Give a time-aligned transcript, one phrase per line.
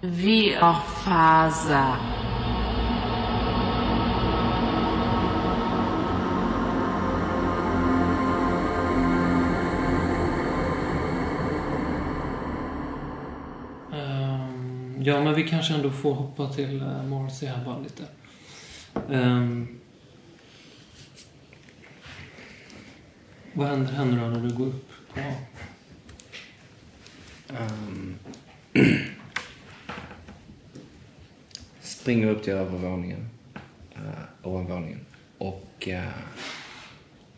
[0.00, 1.96] Viorfaza.
[13.92, 18.04] Ehm, ja, men vi kanske ändå får hoppa till uh, Marcy här bara lite.
[19.10, 19.80] Ehm,
[23.52, 25.20] vad händer henne då när du går upp på...
[27.54, 28.18] Ehm,
[32.08, 33.28] springer upp till övervåningen,
[33.96, 34.02] uh,
[34.48, 35.00] ovanvåningen
[35.38, 36.08] och uh,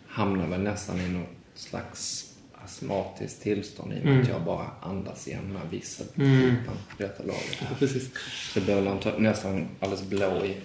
[0.07, 2.33] hamnar väl nästan i något slags
[2.65, 4.23] astmatiskt tillstånd i och med Mm.
[4.23, 6.55] att jag bara andas igen med vissa Mm.
[6.99, 7.59] detta laget.
[7.61, 8.11] Ja, precis.
[8.55, 10.57] Så man ta- nästan alldeles blå i,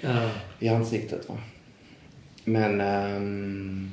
[0.00, 0.30] Ja.
[0.58, 1.28] i ansiktet.
[1.28, 1.38] Va?
[2.44, 3.92] Men um,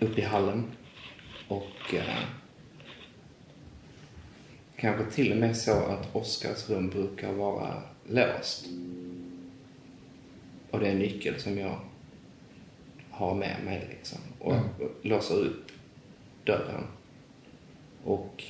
[0.00, 0.64] upp i hallen
[1.48, 2.18] och eh,
[4.76, 8.66] kanske till och med så att Oskars rum brukar vara låst.
[10.70, 11.80] Och det är en nyckel som jag
[13.10, 14.18] har med mig liksom.
[14.38, 14.68] Och Mm.
[15.02, 15.72] låser upp
[16.44, 16.84] dörren.
[18.04, 18.44] Och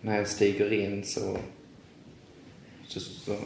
[0.00, 1.38] när jag stiger in så,
[2.86, 3.36] så, så,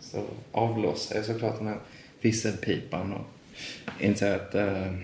[0.00, 1.78] så avlossar jag såklart den här
[2.20, 3.26] visselpipan och
[4.00, 4.94] inser att eh,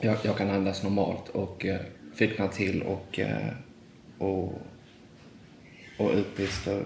[0.00, 1.80] jag, jag kan andas normalt och eh,
[2.14, 3.48] ficknar till och, eh,
[4.18, 4.52] och,
[5.98, 6.84] och utbrister.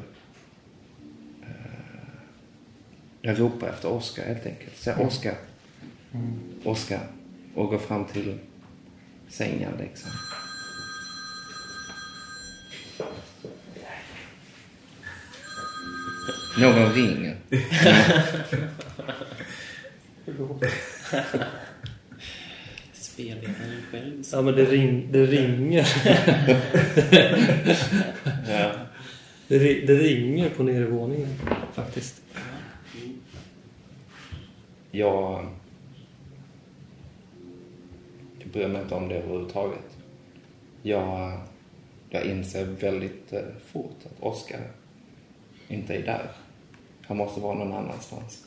[1.43, 1.49] Eh,
[3.29, 4.77] jag ropar efter Oskar helt enkelt.
[4.77, 5.35] Så Oskar,
[6.65, 7.01] Oskar.
[7.55, 8.39] Och går fram till
[9.29, 10.11] sängen liksom.
[16.61, 17.37] Någon ringer.
[22.93, 24.25] Spelledaren själv.
[24.33, 25.89] ja, men det, ring, det ringer.
[28.49, 28.73] Ja.
[29.49, 31.29] Det, det ringer på nedervåningen
[31.75, 32.23] faktiskt.
[34.91, 35.49] Jag...
[38.39, 39.97] Jag bryr mig inte om det överhuvudtaget.
[40.83, 41.41] Jag,
[42.11, 44.61] jag inser väldigt eh, fort att Oskar
[45.69, 46.31] inte är där.
[47.07, 48.45] Han måste vara någon annanstans.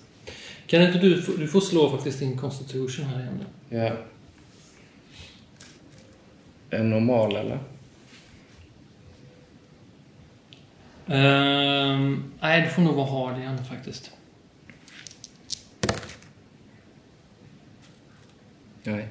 [0.68, 3.46] Kan inte du, du får slå faktiskt din constitution här igen.
[3.70, 3.78] nu.
[3.78, 3.92] Ja.
[6.70, 7.60] En normal eller?
[11.08, 14.12] Ehm, nej, du får nog vara hard igen faktiskt.
[18.84, 19.10] Nej.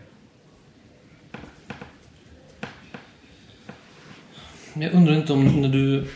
[4.73, 6.09] Men jag undrar inte om när du...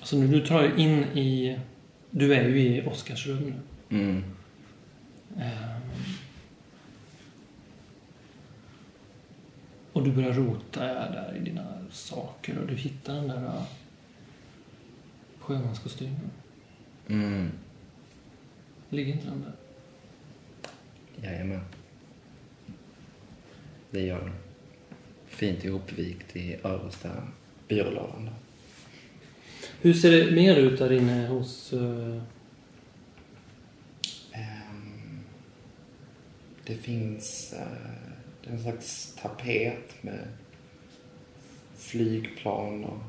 [0.00, 1.58] Alltså när du tar in i...
[2.10, 3.54] Du är ju i Oskars rum
[3.88, 3.98] nu.
[3.98, 4.24] Mm.
[5.36, 5.80] Ehm,
[9.92, 13.62] och du börjar rota där i dina saker och du hittar den där uh,
[15.38, 16.30] sjömanskostymen.
[17.08, 17.50] Mm.
[18.90, 19.63] Ligger inte den där?
[21.22, 21.60] Jajamän.
[23.90, 24.32] Det gör den.
[25.26, 27.08] Fint ihopvikt i översta
[27.68, 28.30] byrålådan.
[29.80, 31.72] Hur ser det mer ut där inne hos...
[31.72, 32.22] Uh,
[34.34, 35.20] Ehm,
[36.64, 40.28] det finns eh, en slags tapet med
[41.74, 43.02] flygplan och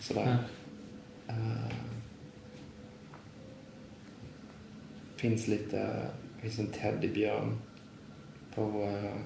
[0.00, 0.38] sådär.
[1.26, 1.34] Ja.
[1.34, 1.76] Eh,
[5.16, 6.10] finns lite,
[6.42, 7.58] finns en teddybjörn
[8.54, 9.16] på uh,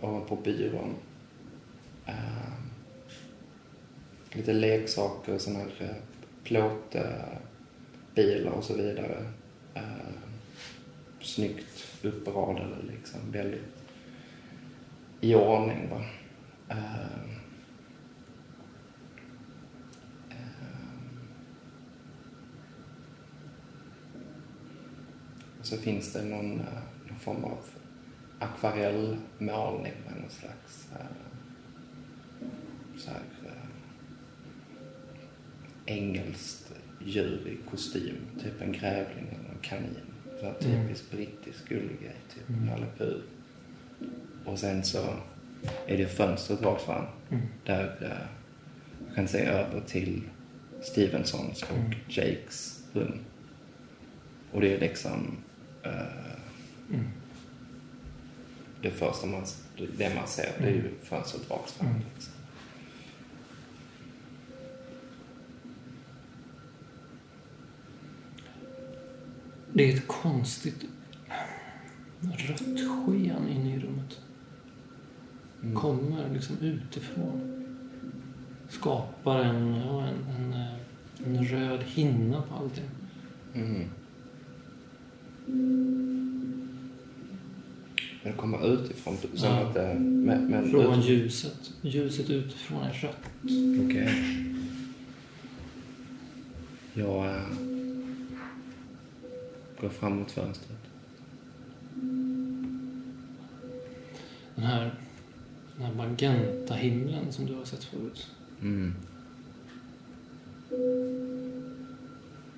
[0.00, 0.94] ovanpå byrån.
[2.06, 2.52] Eh,
[4.32, 5.94] lite leksaker, sådana här eh, uh,
[6.44, 6.92] plåtbilar
[8.52, 9.26] och så vidare.
[9.76, 10.10] Uh,
[11.20, 13.80] snyggt uppradade liksom, väldigt
[15.20, 16.04] i ordning va.
[16.68, 17.39] Eh,
[25.70, 26.66] så finns det någon, eh,
[27.08, 27.58] någon form av
[28.38, 31.06] akvarellmålning med någon slags eh,
[32.98, 33.52] så här, eh,
[35.86, 36.72] engelskt
[37.04, 38.16] djur i kostym.
[38.42, 39.96] Typ en grävling eller en kanin.
[40.40, 40.86] Så här Mm.
[40.88, 43.16] typisk brittisk gullig typ Nalle Puh.
[44.44, 45.14] Och sen så
[45.86, 47.04] är det fönstret rakt fram.
[47.30, 47.46] Mm.
[47.66, 48.18] Där
[49.06, 50.22] man kan se över till
[50.82, 51.92] Stevensons och Mm.
[52.08, 53.18] Jakes rum.
[54.52, 55.36] Och det är liksom
[55.84, 57.06] Mm.
[58.82, 59.46] det första man,
[59.98, 60.52] det man ser.
[60.58, 61.88] Det är ju fönstret rakt fram.
[61.88, 62.02] Mm.
[62.14, 62.32] Liksom.
[69.72, 70.84] Det är ett konstigt
[72.20, 74.20] rött sken inne i rummet.
[75.74, 77.66] kommer liksom utifrån.
[78.68, 80.74] Skapar en, ja, en, en, eh,
[81.26, 82.90] en röd hinna på allting.
[83.54, 83.88] Mm.
[88.22, 89.16] Men kommer utifrån.
[89.34, 89.60] Som Ja.
[89.66, 89.74] att.
[90.00, 91.72] Men, men Från ut- ljuset.
[91.82, 93.16] Ljuset utifrån är rött.
[93.86, 94.14] Okej.
[96.94, 97.42] Jag äh,
[99.80, 100.78] går fram mot fönstret.
[104.54, 104.94] Den här,
[105.76, 108.26] den här magenta himlen som du har sett förut.
[108.62, 108.94] Mm.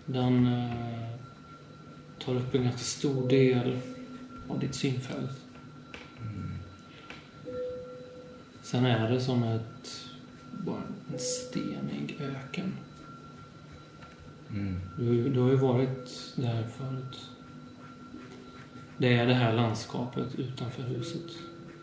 [0.06, 1.01] Den eh,
[2.24, 3.78] tar upp en ganska stor del
[4.48, 5.30] av ditt synfält.
[8.62, 10.04] Sen är det som ett,
[10.64, 10.82] bara
[11.12, 12.72] en stenig öken.
[14.50, 14.80] Mm.
[14.98, 17.18] Du, du har ju varit där förut.
[18.98, 21.22] Det är det här landskapet utanför huset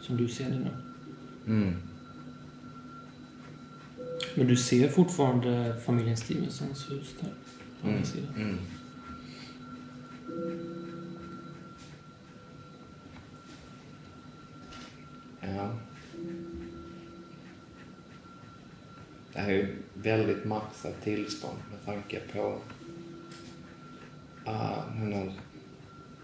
[0.01, 0.71] som du ser det nu.
[1.47, 1.73] Mm.
[4.35, 7.29] Men du ser fortfarande familjen Stevensons hus där.
[7.81, 8.05] På andra Mm.
[8.05, 8.35] sidan.
[8.35, 8.57] Mm.
[15.41, 15.69] Ja.
[19.33, 22.61] Det här är ju väldigt maxat tillstånd med tanke på
[24.47, 25.33] uh, den här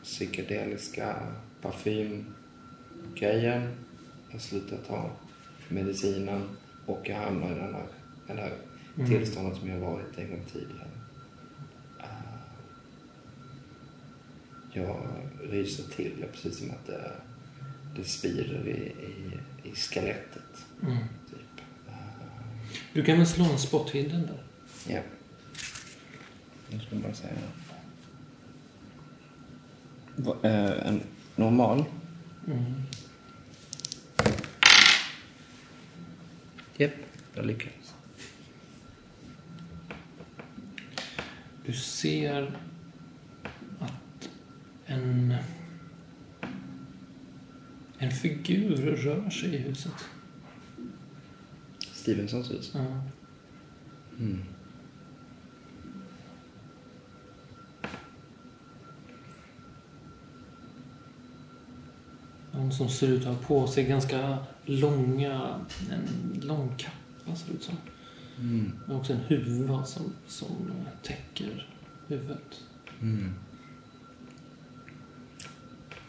[0.04, 1.16] psykedeliska
[1.62, 3.62] parfymgrejen.
[4.28, 5.12] Jag har slutat ta
[5.70, 6.44] medicinen
[6.86, 7.88] och jag hamnar i den här,
[8.28, 8.54] den här
[8.98, 9.10] Mm.
[9.10, 10.88] tillståndet som jag varit en gång tidigare.
[12.00, 12.06] Uh,
[14.76, 15.08] jag
[15.42, 17.12] ryser till, är precis som att det,
[17.96, 19.40] det svider i, i,
[19.70, 20.66] i skelettet.
[20.84, 20.98] Mm.
[21.30, 21.66] Typ.
[22.94, 24.44] Du kan väl slå en spot hidden där?
[24.96, 25.02] Ja.
[26.70, 27.34] Jag ska bara säga
[30.16, 31.02] Va, eh, En
[31.36, 31.86] normal.
[32.48, 32.74] Mm.
[36.78, 36.92] Japp,
[37.36, 37.94] jag lyckades.
[41.66, 42.60] Du ser
[44.96, 45.36] en,
[47.98, 50.06] en figur rör sig i huset.
[51.94, 52.72] Stevensons hus.
[52.74, 53.04] Ja.
[54.20, 54.44] Mm.
[62.52, 67.54] Någon som ser ut att ha på sig ganska långa, en lång kappa ser det
[67.54, 67.78] ut som.
[68.40, 68.72] Mm.
[68.88, 70.72] Men också en huva som, som
[71.04, 71.68] täcker
[72.08, 72.64] huvudet.
[73.02, 73.34] Mm.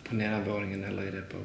[0.08, 1.38] På nedervåningen eller är det på...
[1.38, 1.42] i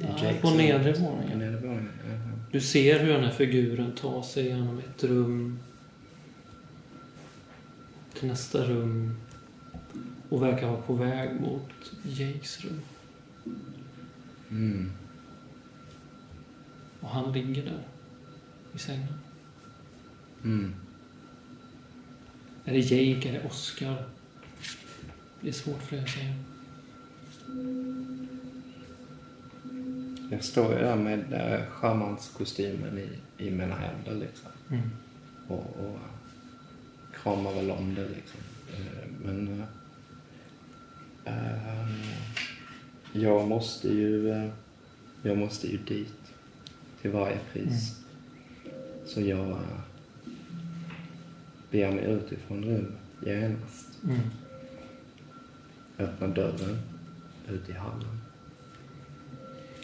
[0.00, 1.38] Ja, Jakes på nedre våningen.
[1.38, 2.38] nedervåningen, jaha.
[2.52, 5.58] Du ser hur den här figuren tar sig genom ett rum
[8.14, 9.16] till nästa rum
[10.28, 11.70] och verkar vara på väg mot
[12.02, 12.80] Jakes rum.
[14.50, 14.92] Mm.
[17.00, 17.82] Och han ligger där
[18.74, 19.14] i sängen.
[20.44, 20.74] Mm.
[22.64, 23.28] Är det Jake?
[23.28, 24.04] Är det Oscar?
[25.40, 26.34] Det är svårt för dig att säga.
[30.30, 33.08] Jag står ju där med äh, sjömanskostymen i,
[33.46, 34.50] i mina händer liksom.
[34.70, 34.90] Mm.
[35.48, 35.98] och, och
[37.22, 38.40] kramar väl om det liksom.
[38.74, 39.64] Eh, Men
[41.24, 41.88] eh, eh,
[43.12, 44.50] jag måste ju eh,
[45.22, 46.32] jag måste ju dit
[47.00, 48.00] till varje pris.
[49.06, 49.80] Så jag eh,
[51.70, 53.98] beger mig ut ifrån rummet genast.
[54.04, 54.20] Mm.
[55.98, 56.78] Öppnar dörren
[57.50, 58.20] ut i hallen.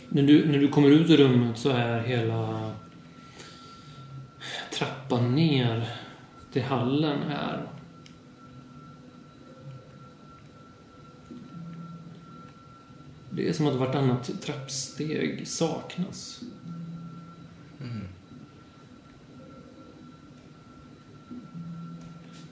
[0.09, 2.73] När, du, när du kommer ut ur rummet så är hela
[4.73, 5.89] trappan ner
[6.53, 7.63] till hallen är
[13.31, 16.41] Det är som att vartannat trappsteg saknas.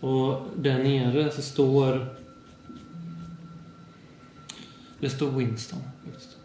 [0.01, 2.15] Och där nere så står...
[5.05, 5.81] Det står Winston.
[6.05, 6.37] Faktiskt.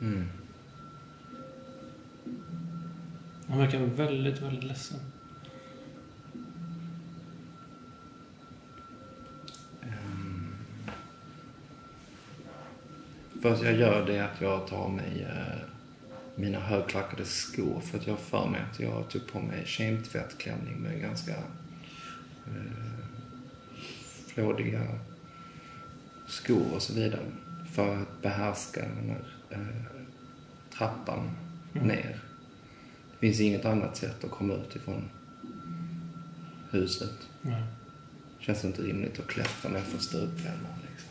[0.00, 0.24] Mm.
[3.48, 5.00] Han verkar väldigt, väldigt ledsen.
[9.82, 10.54] Ehm.
[13.42, 15.58] Först jag gör det att jag tar mig eh,
[16.34, 20.76] mina högklackade skor för att jag har för mig att jag tog på mig kemtvättklänning
[20.76, 21.32] med ganska
[22.46, 22.98] eh,
[24.26, 24.98] flådiga
[26.28, 27.20] skor och så vidare
[27.72, 29.58] för att behärska den här eh,
[30.78, 31.30] trappan
[31.74, 31.88] Mm.
[31.88, 32.20] ner.
[33.12, 35.04] Det finns inget annat sätt att komma ut ifrån
[36.70, 37.14] huset.
[37.42, 37.62] Nej.
[38.38, 41.10] Känns inte rimligt att klättra ner för stuprännan liksom.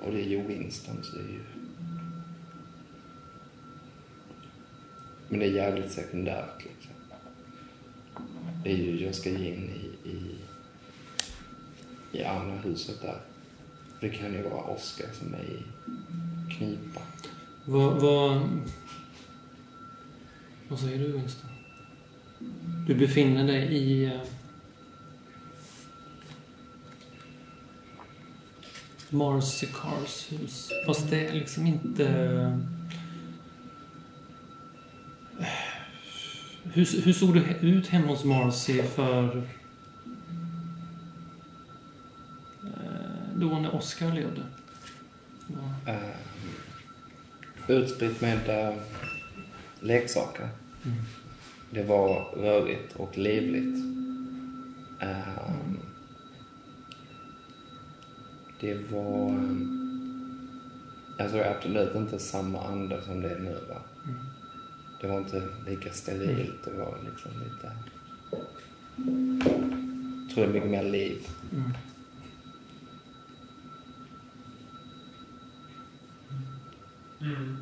[0.00, 1.40] Och det är ju Winston så det är ju...
[5.28, 6.92] Men det är jävligt sekundärt liksom.
[8.64, 9.70] Det är ju, jag ska in
[10.04, 10.38] i, i,
[12.12, 13.20] i andra huset där.
[14.00, 15.62] Det kan ju vara Oskar som är i
[16.52, 17.00] knipa.
[17.64, 18.48] Vad, vad,
[20.68, 21.50] vad säger du Winston?
[22.86, 24.04] Du befinner dig i...
[24.04, 24.20] Eh,
[29.10, 30.70] Marcy Cars hus.
[30.86, 32.08] Fast det är liksom inte...
[32.08, 32.58] Eh,
[36.62, 39.48] hur, hur såg du ut hemma hos Marcy för...
[43.40, 44.42] Då när Oscar levde?
[45.46, 45.92] Ja.
[45.92, 46.10] Uh,
[47.68, 48.78] utspritt med uh,
[49.80, 50.48] leksaker.
[50.84, 50.98] Mm.
[51.70, 53.84] Det var rörigt och livligt.
[55.00, 55.78] Ehm,
[58.60, 59.28] det var...
[59.28, 59.74] Um,
[61.18, 63.56] jag tror absolut inte samma anda som det är nu.
[63.68, 63.82] Va?
[64.04, 64.18] Mm.
[65.00, 66.64] Det var inte lika sterilt.
[66.64, 67.72] Det var liksom lite...
[70.26, 71.28] Jag tror det är mycket mer liv.
[71.52, 71.70] Mm.
[77.20, 77.56] Mm.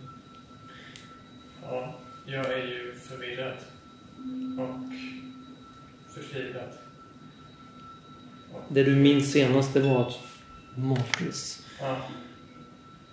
[1.63, 1.95] Ja,
[2.27, 3.57] jag är ju förvirrad.
[4.59, 4.81] Och
[6.15, 6.69] förtvivlad.
[8.69, 10.19] Det du minns senast det var att
[10.75, 12.09] Morris, Ja,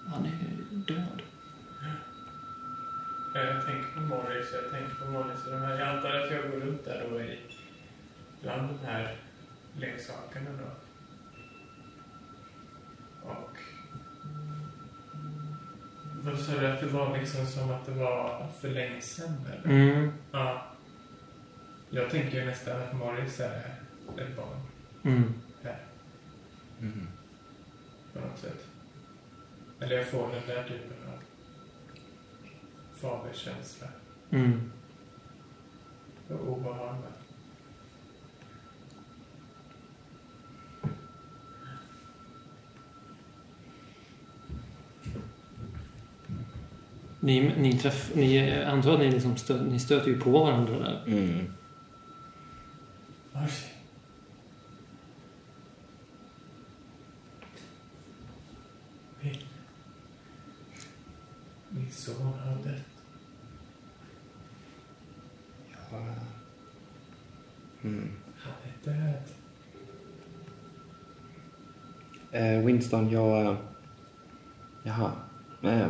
[0.08, 0.32] han är
[0.72, 1.22] död.
[3.34, 5.80] jag tänker på Morris, jag tänker på Morris och de här.
[5.80, 7.40] Jag antar att jag går runt där då i
[8.42, 9.16] bland de här
[9.80, 10.70] leksakerna då.
[13.30, 13.58] Och
[16.24, 19.74] vad sa du att det var liksom som att det var för länge sedan eller?
[19.76, 20.12] Mm.
[20.32, 20.66] Ja.
[21.90, 23.76] Jag tänker ju nästan att Morris är
[24.18, 24.60] ett barn
[25.04, 25.34] Mm.
[25.64, 25.80] här
[26.82, 27.08] Mm.
[28.14, 28.66] på något sätt.
[29.80, 31.20] Eller jag får den där typen av
[33.00, 33.88] faderskänsla
[34.32, 34.72] Mm.
[36.30, 36.96] och obehag.
[47.24, 51.04] Ni, ni, träff, ni antar att ni, liksom stö, ni stöter ju på varandra där.
[51.08, 51.54] Mm.
[53.34, 53.68] Marcy.
[59.22, 59.38] Min...
[61.70, 62.82] Min son har dött.
[65.92, 66.16] Ja.
[67.84, 68.12] Mm.
[68.38, 69.24] Han är död.
[72.32, 73.46] Eh, Winston, jag...
[73.46, 73.58] eh,
[74.84, 75.12] Jaha.
[75.62, 75.88] Eh,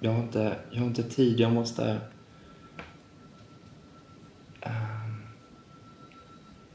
[0.00, 1.40] jag, har inte, jag har inte tid.
[1.40, 2.00] Jag måste...
[4.60, 5.22] ehm,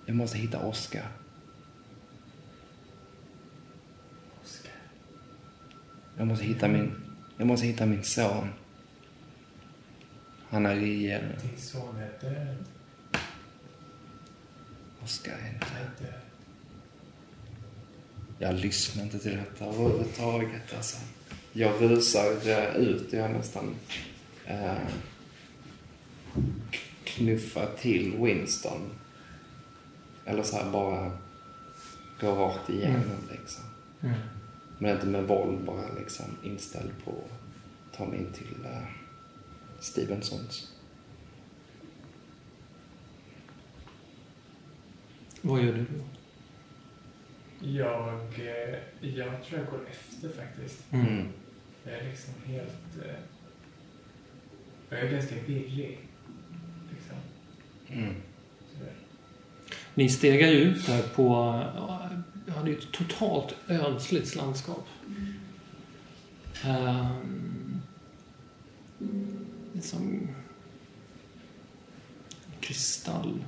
[0.05, 1.07] jag måste hitta Oscar.
[4.43, 4.71] Oskar.
[6.17, 6.95] Jag måste hitta min...
[7.37, 8.47] Jag måste hitta min son.
[10.49, 11.11] Han är i...
[11.11, 12.57] Eh, Din son är död.
[15.03, 16.13] Oscar är inte...
[18.39, 20.73] Jag lyssnar inte till detta överhuvudtaget.
[20.75, 20.97] Alltså.
[21.53, 22.31] Jag rusar
[22.77, 23.13] ut.
[23.13, 23.75] Jag nästan
[24.45, 24.77] eh,
[27.03, 28.81] knuffar till Winston.
[30.25, 31.11] Eller så här bara
[32.21, 33.63] går rakt igenom liksom.
[34.01, 34.15] Mm.
[34.79, 38.87] Men inte med våld, bara liksom inställd på att ta mig in till eh,
[39.79, 40.73] Stevensons.
[45.41, 46.03] Vad gör du då?
[47.67, 50.83] Jag, eh, jag tror jag går efter faktiskt.
[50.91, 51.27] Mm.
[51.83, 53.05] Jag är liksom helt...
[53.05, 53.15] Eh,
[54.89, 55.99] jag är ganska virrig.
[56.91, 57.17] Liksom.
[57.87, 58.15] Mm.
[59.93, 61.33] Ni stegar ju ut där på...
[62.47, 64.87] Ja, det är ett totalt ödsligt landskap.
[66.65, 67.81] Um,
[69.73, 70.27] det är som
[72.59, 73.43] kristall.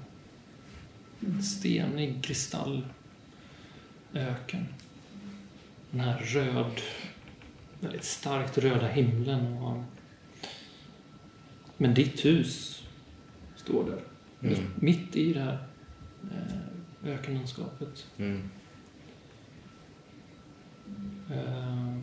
[1.20, 2.88] En stenig kristallöken.
[5.92, 6.82] Den här röd,
[7.80, 9.58] väldigt starkt röda himlen.
[9.58, 9.84] Och,
[11.78, 12.84] men ditt hus
[13.56, 14.02] står där.
[14.50, 14.70] Mm.
[14.76, 15.58] Mitt i det här
[16.32, 18.08] eh, ökenlandskapet.
[18.18, 18.50] Mm.
[21.32, 21.98] Eh,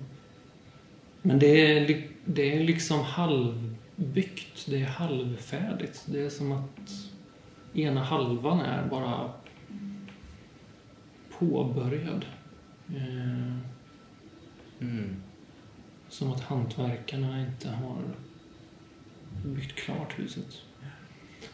[1.22, 4.66] men det är, det är liksom halvbyggt.
[4.66, 6.04] Det är halvfärdigt.
[6.06, 6.90] Det är som att
[7.74, 9.30] ena halvan är bara
[11.38, 12.24] påbörjad.
[16.12, 16.18] Mm.
[16.18, 17.98] som att hantverkarna inte har
[19.44, 20.62] byggt klart huset.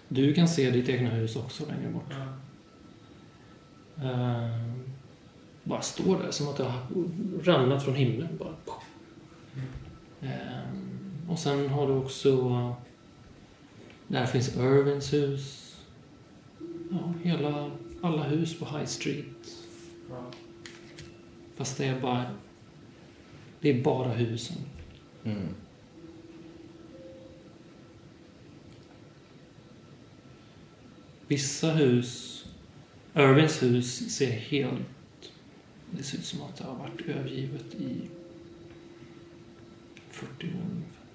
[0.08, 2.12] Du kan se ditt egna hus också längre bort.
[3.96, 4.48] Eh,
[5.64, 6.82] bara står där som att det har
[7.42, 8.38] ramlat från himlen.
[8.38, 8.54] Bara.
[10.20, 12.74] Eh, och sen har du också
[14.08, 15.76] Där finns Irvins hus.
[16.90, 17.70] Ja, hela,
[18.02, 19.48] alla hus på High Street.
[21.56, 22.24] Fast det är bara...
[23.60, 24.56] Det är bara husen.
[25.24, 25.54] Mm.
[31.28, 32.34] Vissa hus...
[33.14, 35.32] Irvins hus ser helt...
[35.90, 38.00] Det ser ut som att det har varit övergivet i
[40.10, 41.06] 40 år ungefär.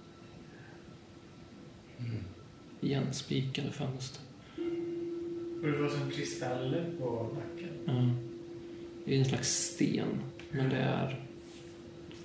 [2.00, 2.24] Mm.
[2.82, 4.22] Igenspikade fönster.
[5.62, 7.70] Och det var som kristaller på backen.
[7.86, 8.16] Ja.
[9.06, 10.22] Det är en slags sten.
[10.52, 11.26] Men det är...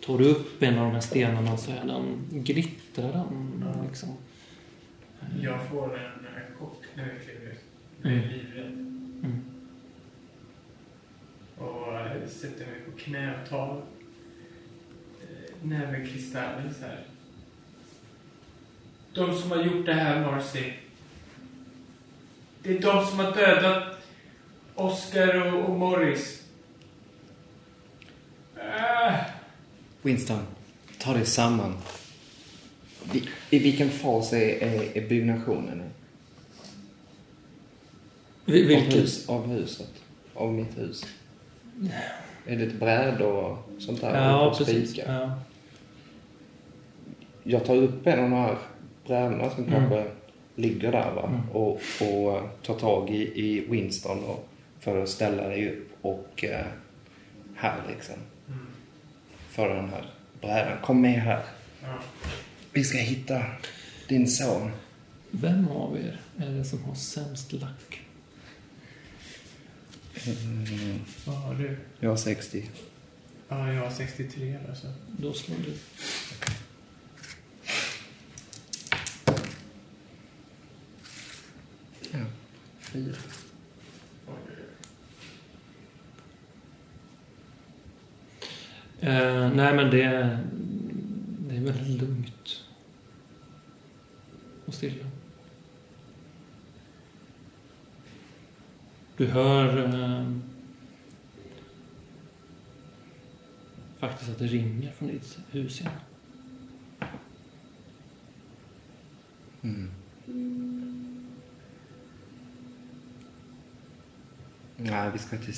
[0.08, 2.24] Tar du upp en av de här stenarna så är den...
[2.30, 3.82] Glittrar den Ja.
[3.88, 4.16] liksom.
[5.40, 7.58] Jag får en eh, chock när vi kliver ut.
[8.02, 8.28] Jag är Mm.
[8.28, 8.72] livrädd.
[9.24, 9.44] Mm.
[11.58, 13.82] Och sätter mig på knä och tar
[15.20, 17.04] eh, näverkristallen så här.
[19.14, 20.72] De som har gjort det här, Marcy.
[22.62, 23.98] Det är de som har dödat
[24.74, 26.44] Oscar och, och Morris.
[28.56, 29.37] Äh,
[30.02, 30.38] Winston,
[30.98, 31.74] ta dig samman.
[33.12, 35.82] Vi, I vilken fas är, är, är byggnationen?
[38.44, 38.96] Vi- Av, Vilket?
[38.96, 39.90] hus, av huset?
[40.34, 41.06] Av mitt hus?
[42.46, 44.16] Är det ett bräde och sånt där?
[44.28, 44.96] Ja, och precis.
[44.96, 45.40] Ja.
[47.42, 48.56] Jag tar upp en av de här
[49.06, 49.74] brädorna som Mm.
[49.80, 50.10] kanske
[50.54, 51.26] ligger där va?
[51.28, 51.50] Mm.
[51.50, 54.48] Och, och eh, tar tag i, i Winston och,
[54.80, 56.66] för att ställa dig upp och eh,
[57.56, 58.14] här liksom.
[59.58, 60.10] För den här
[60.40, 60.78] brädan.
[60.82, 61.44] Kom med här.
[61.82, 61.98] ja.
[62.72, 63.42] Vi ska hitta
[64.08, 64.70] din son.
[65.30, 68.00] Vem av er är det som har sämst lack?
[70.26, 71.76] Mm, Vad har du?
[72.00, 72.70] jag har 60.
[73.48, 74.86] Ja, jag har 63 alltså.
[75.18, 75.74] Då slår du.
[82.10, 82.18] Ja,
[82.80, 83.16] fyra.
[89.00, 90.38] Eh, nej, men det,
[91.48, 92.64] det är väldigt lugnt.
[94.64, 95.04] Och stilla.
[99.16, 100.32] Du hör eh,
[103.98, 105.92] faktiskt att det ringer från ditt hus igen.
[109.62, 109.90] Mm.
[114.76, 115.54] Nej, vi ska till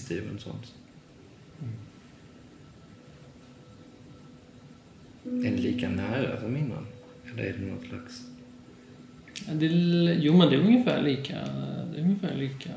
[5.20, 5.44] Stevensons.
[5.44, 6.86] Är det lika nära som innan?
[7.32, 8.22] Eller är det något slags...
[9.46, 9.66] Ja, det,
[10.20, 11.34] jo, men det är ungefär lika.
[11.92, 12.70] Det är ungefär lika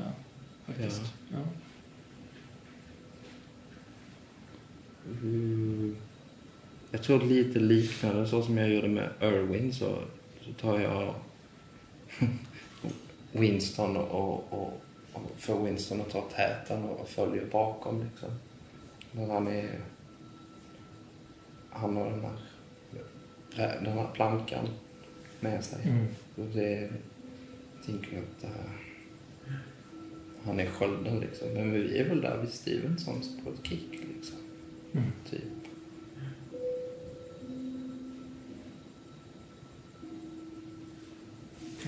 [0.66, 1.02] faktiskt.
[1.32, 1.38] Ja.
[5.22, 5.96] Mm.
[6.90, 9.98] Jag tror lite liknande så som jag gjorde med Irwin så,
[10.40, 11.14] så tar jag
[13.32, 14.80] Winston och, och,
[15.12, 18.30] och får Winston att ta täten och följer bakom liksom.
[19.12, 19.80] Men han är...
[21.74, 22.24] Han har den
[23.54, 24.68] här, den här plankan
[25.40, 25.78] med sig.
[25.84, 26.06] Mm.
[26.36, 28.50] Och det, jag tänker att eh,
[30.44, 31.48] han är skölden liksom.
[31.48, 34.36] Men vi är väl där vid Stevensons på ett kick liksom.
[34.92, 35.12] Mm.
[35.30, 35.42] Typ.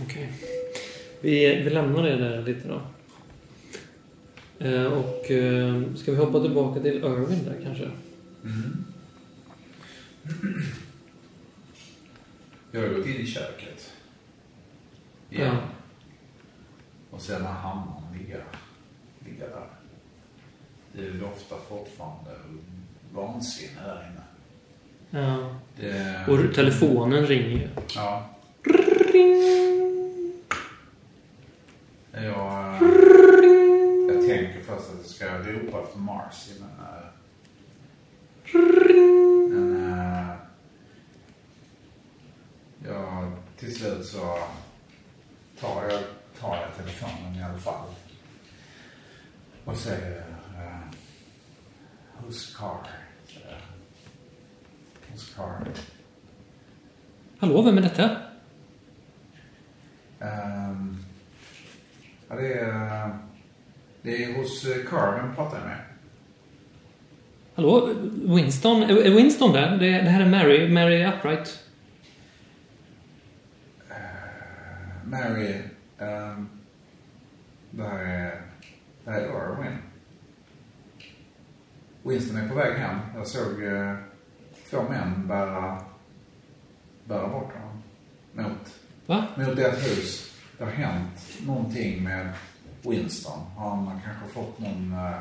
[0.02, 0.32] Okej.
[1.20, 2.80] Vi, vi lämnar det där lite då.
[4.58, 7.84] Eh, och eh, ska vi hoppa tillbaka till Irving där kanske?
[8.44, 8.84] Mm.
[12.72, 13.92] Jag har gått in i köket.
[15.30, 15.46] Igen.
[15.54, 15.60] Ja.
[17.10, 18.36] Och sen har hammaren ligga,
[19.24, 19.66] ligga där.
[20.92, 22.30] Det doftar fortfarande
[23.12, 24.22] vansinne där inne.
[25.24, 25.56] Ja.
[25.76, 27.68] Det, Och telefonen ringer ju.
[27.94, 28.30] Ja.
[32.12, 32.88] Jag, eh,
[34.08, 36.70] jag tänker först att jag ska ropa efter Marcy, men...
[36.86, 37.06] eh,
[39.48, 39.92] Men...
[39.92, 40.36] eh,
[42.88, 43.32] Ja,
[43.66, 44.38] till slut så
[45.60, 46.00] tar jag,
[46.40, 47.86] tar jag telefonen i alla fall.
[49.64, 50.18] Och säger...
[50.18, 50.86] Uh,
[52.22, 52.78] Who's car?
[53.26, 53.58] jag.
[55.12, 55.72] Who's car?
[57.38, 58.10] Hallå, vem är detta?
[60.20, 61.04] Ehm,
[62.28, 63.18] ja, det är...
[64.02, 65.78] Det är hos eh, Carmen pratar jag med.
[67.54, 68.82] Hallå, Winston?
[68.82, 69.76] Är är Winston där?
[69.76, 71.66] Det, det här är Mary, Mary Upright.
[73.90, 73.96] Eh,
[75.06, 75.62] Mary,
[75.98, 76.48] um,
[77.70, 78.42] det här är,
[79.04, 79.78] det här är Irwin.
[82.02, 82.98] Winston är på väg hem.
[83.14, 83.96] Jag såg eh,
[84.70, 85.82] två män bära,
[87.04, 87.82] bära bort honom.
[88.32, 88.74] Mot,
[89.06, 89.26] Va?
[89.36, 90.34] mot ett hus.
[90.58, 92.32] det har hänt någonting med
[92.82, 93.40] Winston.
[93.56, 95.20] Har han kanske fått någon eh,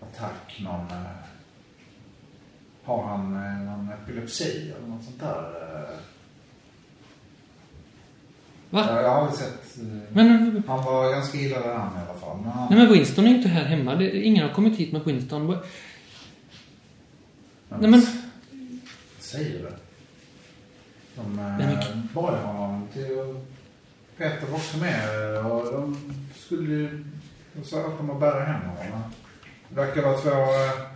[0.00, 0.86] attack, någon...
[0.90, 1.06] Eh,
[2.84, 5.90] har han eh, någon epilepsi eller något sånt där?
[8.70, 9.02] Eh, Va?
[9.02, 9.78] jag har aldrig sett...
[9.78, 12.36] Eh, Men, han var ganska illa däran i alla fall.
[12.42, 13.94] Men han, nej men Winston är inte här hemma.
[13.94, 15.58] Det, ingen har kommit hit med Winston.
[17.68, 18.02] Nej men,
[19.18, 19.68] Säger du?
[21.14, 23.34] De Nej, men- eh, bad honom till.
[24.16, 25.96] Peter var också med och de
[26.36, 27.04] skulle ju...
[27.52, 29.02] De sa att de var bära hem honom.
[29.68, 30.86] Det verkar vara två eh,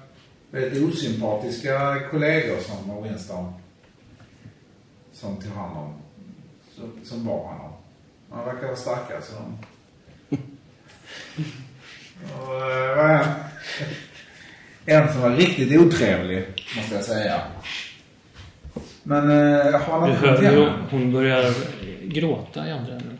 [0.50, 3.52] väldigt osympatiska kollegor som Winston.
[5.12, 5.94] Som tog hand om.
[6.74, 7.72] Som, som bar honom.
[8.30, 9.58] Han verkar vara starka så de...
[12.40, 13.34] och, eh, han?
[14.86, 17.40] En som var riktigt otrevlig, måste jag säga.
[19.02, 20.80] Men eh, har han inte hör kommit ju, hem?
[20.90, 21.54] hon börjar
[22.08, 23.18] gråta i andra änden.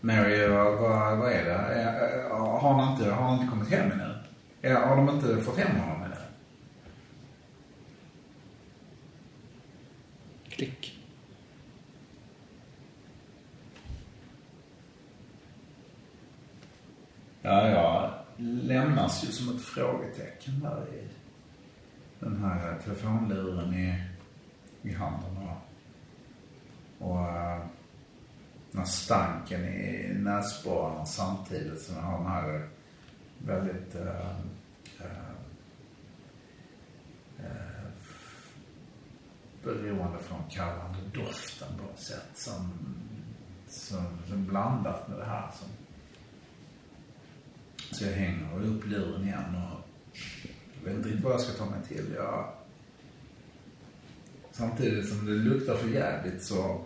[0.00, 1.50] Mary, vad, vad, vad är det?
[1.52, 4.14] Är- är- Har han inte, har han inte kommit hem ännu?
[4.62, 6.14] Är- Har de inte fått hem honom ännu?
[10.58, 10.98] Klick.
[17.42, 21.08] Ja, jag lämnas ju som ett frågetecken där i
[22.20, 24.04] den här telefonluren i,
[24.82, 25.36] i handen.
[25.36, 27.26] Och, och
[28.70, 32.68] den här stanken i näsborrarna samtidigt som jag har den här
[33.38, 34.08] väldigt uh,
[35.00, 35.30] eh,
[37.38, 37.78] eh,
[39.74, 42.72] beroende från kallande doften på ett sätt som,
[43.68, 45.68] som, som blandat med det här som
[47.90, 49.88] så jag hänger upp luren igen och
[50.84, 52.12] vet inte vad jag ska ta mig till.
[52.14, 52.52] Jag...
[54.52, 56.84] Samtidigt som det luktar för jävligt så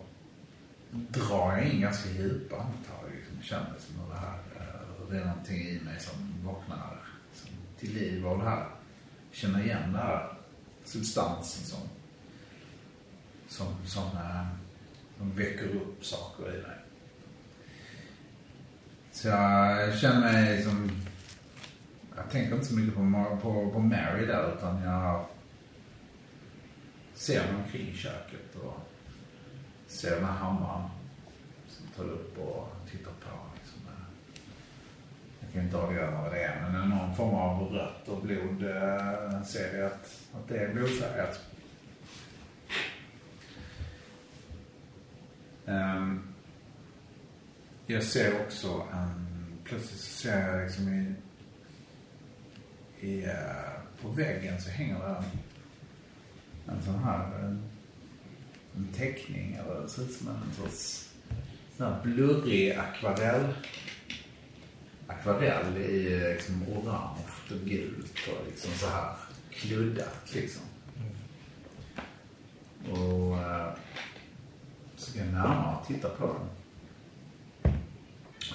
[0.90, 3.10] drar jag in ganska djupa andetag.
[3.16, 3.42] Liksom.
[3.42, 6.98] Känner som det här, eh, det är någonting i mig som vaknar
[7.34, 8.66] som till liv av det här.
[9.32, 10.32] Känner igen den här
[10.84, 11.80] substansen som,
[13.52, 14.46] som, som, eh,
[15.18, 16.76] som väcker upp saker i mig.
[19.12, 20.90] Så jag känner mig som...
[22.16, 25.24] Jag tänker inte så mycket på, på, på Mary där utan jag
[27.14, 28.80] ser mig omkring i köket och
[29.86, 30.90] ser den här hammaren
[31.68, 33.36] som tar upp och tittar på.
[33.58, 33.80] Liksom.
[35.40, 39.42] Jag kan inte avgöra vad det är men någon form av rött och blod eh,
[39.42, 41.51] ser jag att, att det är blodfärgat.
[45.66, 46.22] Ehm,
[47.86, 49.28] jag ser också en...
[49.64, 51.14] Plötsligt så ser jag liksom i...
[53.06, 55.24] i eh, på väggen så hänger det
[56.72, 57.38] en, sån här...
[57.38, 57.62] En,
[58.76, 61.12] en teckning eller det ser ut som en sorts
[61.76, 63.54] sån här blurrig akvarell.
[65.06, 69.14] Akvarell i liksom orange och gult och liksom så här
[69.50, 70.62] kluddat liksom.
[72.90, 73.74] Och eh,
[74.11, 74.11] så
[75.02, 76.48] ska jag närmare titta på den.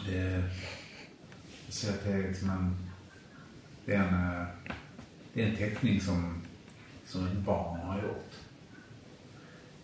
[0.06, 0.44] Det,
[1.66, 2.76] jag ser att det är liksom en,
[3.86, 4.46] det är en,
[5.34, 6.42] det är en teckning som,
[7.06, 8.34] som ett barn har gjort.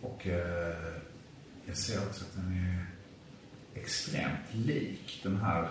[0.02, 0.76] Och eh,
[1.66, 2.86] jag ser också att den är
[3.82, 5.70] extremt lik den här,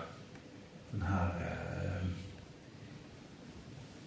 [0.91, 2.07] den här eh,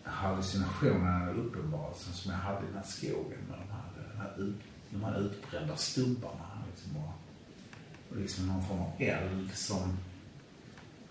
[0.03, 4.47] hallucinationen eller uppenbarelsen som jag hade i den här skogen med de här, de här,
[4.47, 6.54] ut, de här utbrända stubbarna.
[6.75, 7.13] Liksom, och,
[8.09, 9.97] och liksom någon form av eld som,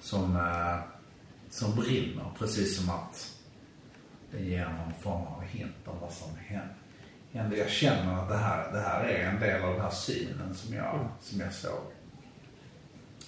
[0.00, 0.78] som, eh,
[1.50, 2.30] som brinner.
[2.38, 3.30] Precis som att
[4.30, 6.30] det ger någon form av hint om vad som
[7.32, 7.56] händer.
[7.56, 10.74] Jag känner att det här, det här är en del av den här synen som
[10.74, 11.80] jag, som jag såg.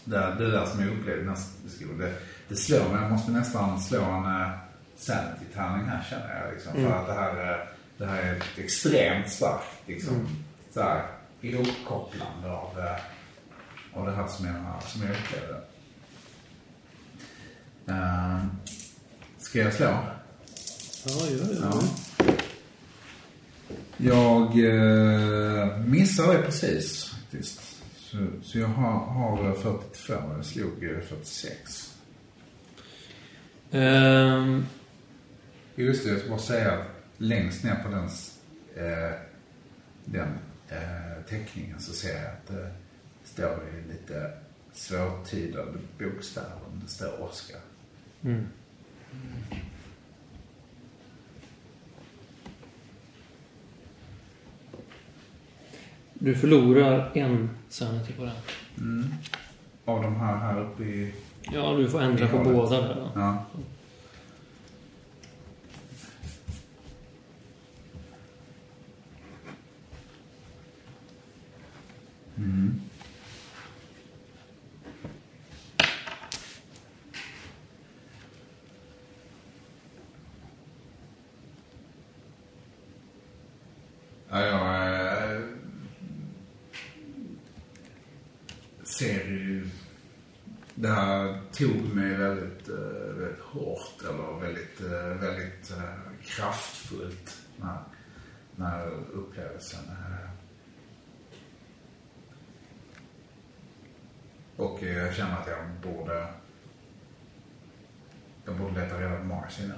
[0.05, 1.99] Det, det där som jag upplevde i den här skolan.
[1.99, 2.15] Det,
[2.49, 3.03] det slår mig.
[3.03, 4.51] Jag måste nästan slå en uh,
[4.97, 6.55] sanity-tärning här känner jag.
[6.55, 7.67] Liksom, För att det här, eh,
[7.99, 10.29] det här är extremt starkt liksom,
[10.71, 11.07] så här,
[11.51, 15.61] ihopkopplande av, eh, av det här som jag, som jag upplevde.
[17.89, 18.45] Uh,
[19.39, 19.99] ska jag slå?
[21.07, 21.59] Ja, gör det.
[21.63, 21.83] Ja.
[23.97, 27.61] Jag eh, missade det precis faktiskt.
[27.97, 31.95] Så, så jag har, har 42, jag slog eh, 46.
[33.71, 34.67] Ehm,
[35.75, 38.05] Just det, jag ska bara säga att längst ner på den,
[38.77, 39.19] eh,
[40.05, 40.29] den
[40.71, 42.71] eh, teckningen så ser jag att det
[43.25, 44.33] står i lite
[44.73, 46.59] svårtydade bokstäver.
[46.83, 47.61] Det står Oskar.
[48.23, 48.47] mm.
[56.15, 58.35] Du förlorar en sanity på den.
[58.79, 59.15] Mm.
[59.85, 61.15] Av de här här uppe i...
[61.53, 62.53] Ja, du får ändra på hålet.
[62.53, 63.11] båda där då.
[63.15, 63.45] Ja.
[72.37, 72.81] Mm.
[84.31, 85.43] Ja, jag eh,
[88.85, 89.69] ser ju...
[90.75, 95.73] Det här tog mig väldigt, eh, väldigt hårt eller väldigt, eh, väldigt
[96.25, 97.79] kraftfullt när,
[98.57, 99.81] när upplevelsen.
[99.89, 100.31] eh.
[104.57, 106.27] Och eh, jag känner att jag borde
[108.45, 109.73] jag borde leta reda på Mars nu.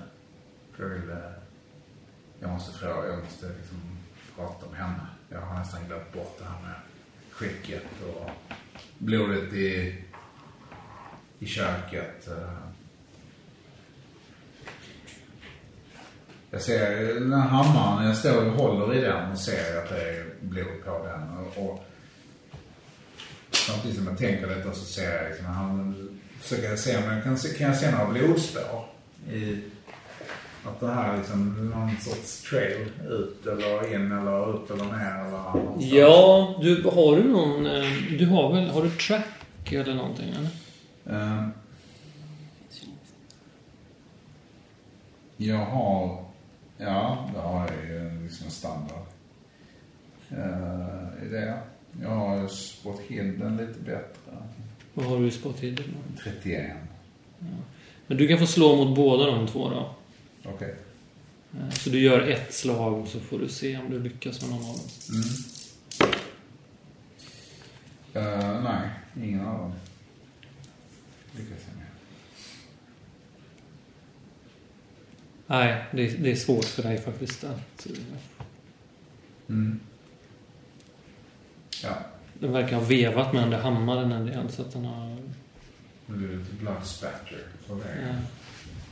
[0.72, 1.16] För jag vill, eh,
[2.40, 3.98] jag måste fråga, jag måste liksom
[4.36, 5.06] prata med henne.
[5.28, 6.74] Jag har nästan glömt bort det här med
[7.30, 8.30] skicket och
[8.98, 10.04] blodet i,
[11.38, 12.28] i köket.
[12.28, 12.58] Eh.
[16.50, 20.10] Jag ser den här hammaren, jag står och håller i den och ser att det
[20.10, 21.38] är blod på den.
[21.38, 21.87] Och, och
[23.72, 25.94] samtidigt som jag tänker detta så ser jag liksom, han
[26.40, 28.84] försöker se om jag kan, se- kan jag se några blodspår
[29.30, 29.58] i
[30.64, 35.20] att det här är liksom någon sorts trail ut eller in eller upp eller ner
[35.20, 35.84] eller någonstans.
[35.92, 37.66] Ja, du, har du någon...
[37.66, 38.70] eh, Du har väl...
[38.70, 40.50] Har du track eller någonting eller?
[41.20, 41.48] Eh,
[45.36, 46.24] jag har,
[46.78, 49.02] ja det har jag ju liksom en standard.
[50.32, 51.58] Uh, i det.
[52.02, 54.32] Jag har sport hidden lite bättre.
[54.94, 55.84] Vad har du i spot hidden
[56.16, 56.20] då?
[56.22, 56.76] 31.
[58.06, 59.94] Men du kan få slå mot båda de två då.
[60.44, 60.74] Okej.
[61.54, 64.60] Eh, Så du gör ett slag så får du se om du lyckas med någon
[64.70, 64.86] av dem.
[65.12, 65.28] Mm.
[68.28, 68.88] Eh, nej,
[69.28, 69.72] ingen av dem.
[71.36, 71.86] Lyckas jag med.
[75.46, 77.86] Nej, det är, det är svårt för dig faktiskt att...
[77.86, 77.92] eh,
[79.50, 79.80] Mm.
[81.82, 81.94] Ja,
[82.34, 85.16] Den verkar ha vevat med den där hammaren en del så att den har...
[86.06, 88.16] nu blir det lite blood spatter på vägen.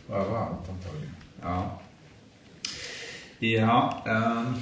[0.08, 0.14] Ja.
[0.14, 1.16] Överallt antagligen.
[1.42, 1.80] Ja.
[3.38, 4.04] Ja.
[4.06, 4.54] ehm.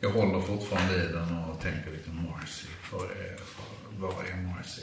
[0.00, 2.66] jag håller fortfarande i den och tänker liksom Marcy.
[2.92, 3.40] Var är,
[3.98, 4.82] var är Marcy?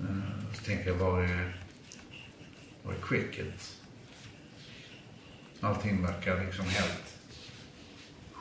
[0.00, 1.56] Uh, så tänker jag, var är,
[2.82, 3.76] var är Cricket?
[5.60, 7.03] Allting verkar liksom helt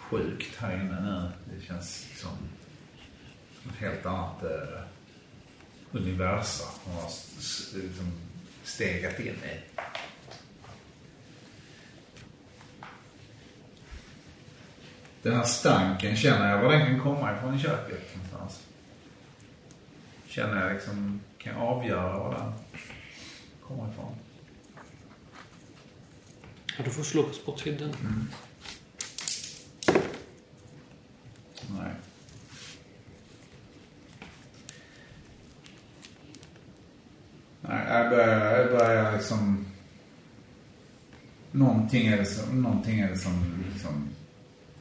[0.10, 1.32] sjukt här inne nu.
[1.54, 2.38] Det känns liksom
[3.62, 4.82] som ett helt annat eh,
[5.92, 7.10] universum hon har
[7.74, 8.14] liksom
[8.64, 9.60] stegat in i.
[15.22, 18.68] Den här stanken känner jag var den kan komma ifrån i köket någonstans.
[20.28, 22.54] Känner jag liksom, kan jag avgöra var den
[23.62, 24.16] kommer ifrån?
[26.78, 27.94] ja, du får slå på spot hidden.
[31.70, 31.92] Nej.
[37.62, 39.66] Nej, jag börjar, jag börjar liksom...
[41.52, 44.10] Någonting är det som, någonting är det som, liksom,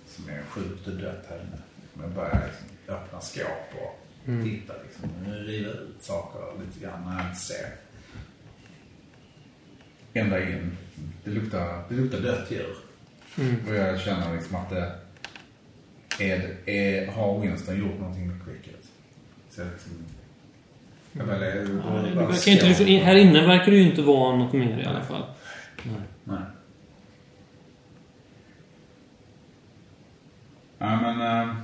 [0.07, 1.63] som är sjukt och dött här inne.
[2.03, 5.11] Jag börjar liksom öppna skåp och titta liksom.
[5.27, 7.77] Riva ut saker lite grann när jag inte ser.
[10.15, 10.77] Ända in.
[11.25, 12.77] Det luktar, det luktar dött djur.
[13.69, 14.99] Och jag känner liksom att det
[16.21, 18.89] är, är, har Winston gjort någonting med cricket?
[19.51, 19.93] Så liksom,
[21.13, 24.53] jag väljer, Ja, det verkar inte liksom, här inne verkar det ju inte vara något
[24.53, 25.25] mer i alla fall.
[25.83, 25.95] Nej.
[26.25, 26.39] Nej.
[30.79, 31.21] Nej men...
[31.49, 31.55] eh,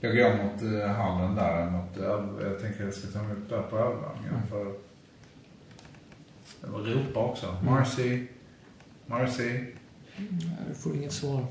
[0.00, 1.70] jag går mot uh, hallen där.
[1.70, 4.46] Mot, över- jag tänker jag ska ta mig upp där på övervåningen.
[4.50, 4.72] För
[6.60, 7.56] jag vill ropa också.
[7.64, 8.26] Marcy.
[9.06, 9.50] Marcy.
[9.50, 9.74] Nej,
[10.68, 11.44] Du får inget svar.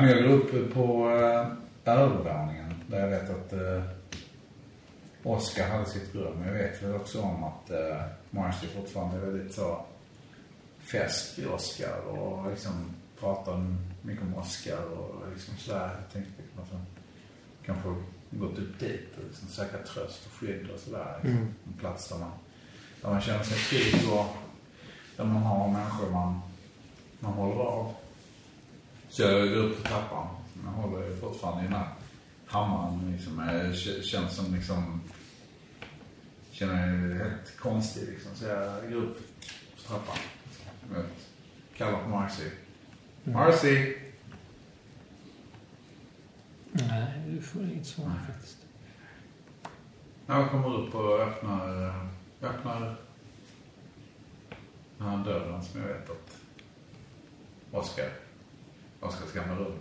[0.00, 1.46] Men jag går upp på uh,
[1.84, 2.74] övervåningen.
[2.86, 3.82] Där jag vet att uh,
[5.22, 6.38] Oscar hade sitt rum.
[6.38, 9.84] Men jag vet väl också om att uh, Marcy fortfarande är väldigt så
[10.78, 12.00] fäst vid Oscar.
[12.00, 13.66] Och liksom pratar
[14.02, 15.90] mycket om Oscar och liksom sådär.
[16.00, 16.86] Jag tänkte liksom att han
[17.66, 17.88] kanske
[18.30, 21.20] gått upp dit och liksom söka tröst och skydd och sådär.
[21.22, 21.40] Liksom.
[21.40, 21.54] Mm.
[21.66, 22.30] En plats där man,
[23.02, 24.26] där man känner sig trygg och
[25.16, 26.40] där man har människor man,
[27.20, 27.94] man håller av.
[29.12, 30.26] Så jag går upp för trappan.
[30.64, 31.88] Jag håller ju fortfarande i den här
[32.46, 33.12] hammaren.
[33.12, 35.00] Liksom, Jag känns som liksom...
[36.50, 38.30] Känner mig helt konstig liksom.
[38.34, 39.18] Så jag går upp
[39.76, 40.16] för trappan.
[40.90, 41.06] Vet,
[41.76, 42.50] kallar på Marcy.
[43.24, 43.96] Marcy!
[46.72, 48.58] Nej, du får inget svar faktiskt.
[50.26, 51.94] Jag kommer upp och öppnar,
[52.42, 52.96] öppnar
[54.98, 56.36] den här dörren som jag vet att
[57.70, 58.10] Oskar,
[59.02, 59.78] Oskars gamla rum.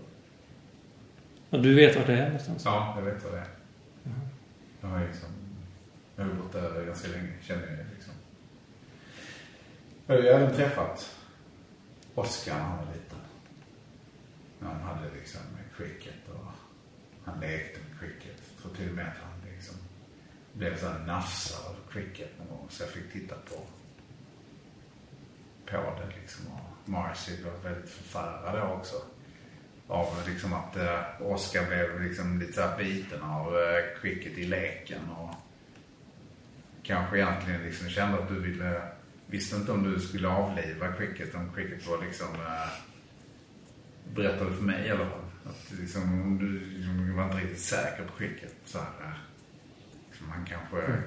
[1.50, 2.66] Och du vet var det är någonstans?
[2.66, 3.48] Ja, jag vet vad det är.
[4.82, 5.30] Jag har liksom,
[6.16, 8.14] jag har bott där ganska länge, känner jag liksom.
[10.08, 11.18] Jag har även träffat
[12.16, 13.18] Oskar när han var liten.
[14.60, 15.42] När han hade liksom
[15.78, 16.46] cricket och
[17.26, 18.42] han lekte med cricket.
[18.54, 19.76] Jag tror till och med att han liksom
[20.54, 22.68] blev så här nafsad av cricket någon gång.
[22.70, 23.56] Så jag fick titta på,
[25.66, 26.48] på det liksom.
[26.48, 28.96] Och Marcy blev väldigt förfärad också.
[29.88, 34.46] Av liksom att eh, Oscar blev liksom lite så här biten av eh, cricket i
[34.46, 35.10] leken.
[35.10, 35.36] Och
[36.84, 38.82] kanske egentligen liksom kände att du ville,
[39.28, 41.36] visste inte om du skulle avliva cricket.
[41.36, 42.72] Om cricket var liksom, eh,
[44.16, 45.20] berättade för mig i alla fall.
[45.46, 48.56] Att liksom, om du liksom, var inte riktigt säker på cricket.
[48.66, 49.18] Så här, eh,
[50.10, 51.04] liksom, han kanske,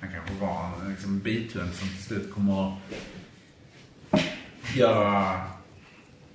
[0.00, 2.76] han kanske var en liksom, bithund som till slut kommer
[4.74, 5.40] göra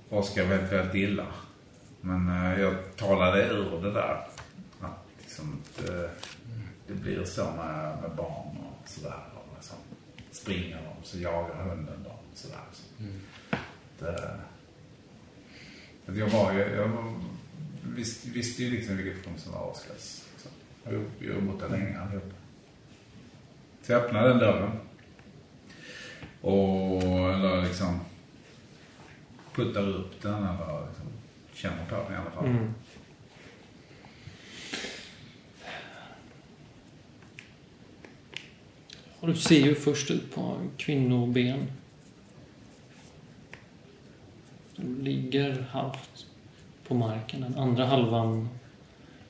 [0.08, 1.26] Oskar väldigt, väldigt illa.
[2.00, 4.26] Men eh, jag talade ur det där.
[4.80, 6.10] Att liksom, det, eh,
[6.86, 9.20] det blir så med, med barn och sådär.
[9.34, 9.76] Och liksom,
[10.30, 12.12] springer de så jagar hunden dem.
[12.34, 12.60] Sådär.
[12.72, 12.82] Så.
[13.98, 14.30] Det, eh,
[16.06, 17.14] att jag var ju, jag var,
[17.82, 20.22] visste, visste ju liksom vilket rum som var Oskars.
[20.32, 20.50] Liksom.
[20.84, 22.32] Jag har Vi har bott där länge allihop.
[23.82, 24.70] Så jag öppnade den dörren.
[26.40, 28.00] Och, eller liksom
[29.56, 31.06] puttar upp den eller liksom,
[31.54, 32.46] känner på den i alla fall.
[32.46, 32.74] Mm.
[39.20, 41.66] Och du ser ju först ut på kvinnoben.
[44.76, 46.26] De ligger halvt
[46.88, 47.40] på marken.
[47.40, 48.48] Den andra halvan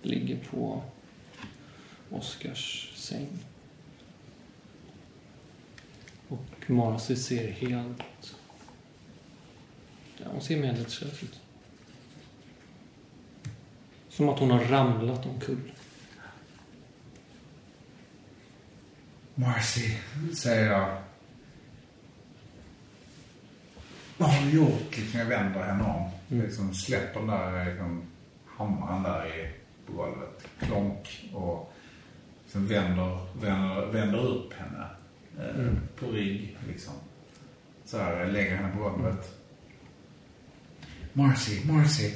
[0.03, 0.83] ligger på
[2.11, 3.29] Oskars säng.
[6.29, 8.03] Och Marcy ser helt...
[10.41, 11.41] Ser medvetslös ut.
[14.09, 15.73] Som att hon har ramlat omkull.
[19.35, 19.91] Marcy,
[20.35, 20.99] säger jag.
[24.17, 24.97] Vad har du gjort?
[24.97, 26.11] Liksom jag vänder henne om.
[26.29, 28.03] Liksom släpper den där liksom,
[28.47, 29.53] hammaren där i,
[29.87, 30.47] på golvet.
[30.59, 31.73] Klonk och
[32.47, 34.87] sen vänder, vänder, vänder upp henne.
[35.39, 36.95] Eh, På rygg liksom.
[37.85, 39.36] Så här, lägger henne på golvet.
[41.17, 42.13] Marcy, Marcy.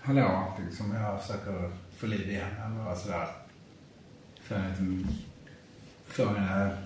[0.00, 3.28] Hallå, liksom jag försöker få liv i henne eller sådär.
[4.40, 4.78] För att
[6.06, 6.76] få henne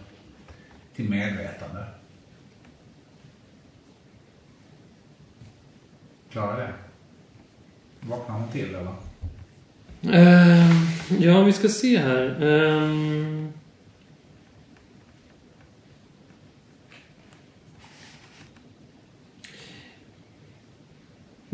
[0.95, 1.85] till medvetande.
[6.31, 6.75] Klarar det?
[8.01, 8.95] Vaknar hon till eller?
[10.05, 12.43] Uh, ja, vi ska se här.
[12.43, 13.53] Ehm,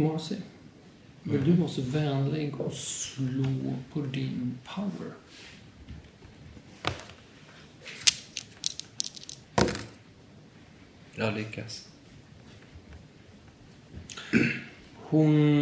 [0.02, 0.36] Marcy,
[1.22, 5.12] vill du vara så vänlig och slå på din power?
[11.14, 11.88] Jag lyckas.
[14.94, 15.60] Hon...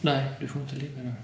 [0.00, 1.14] Nej, du får inte ligga nu.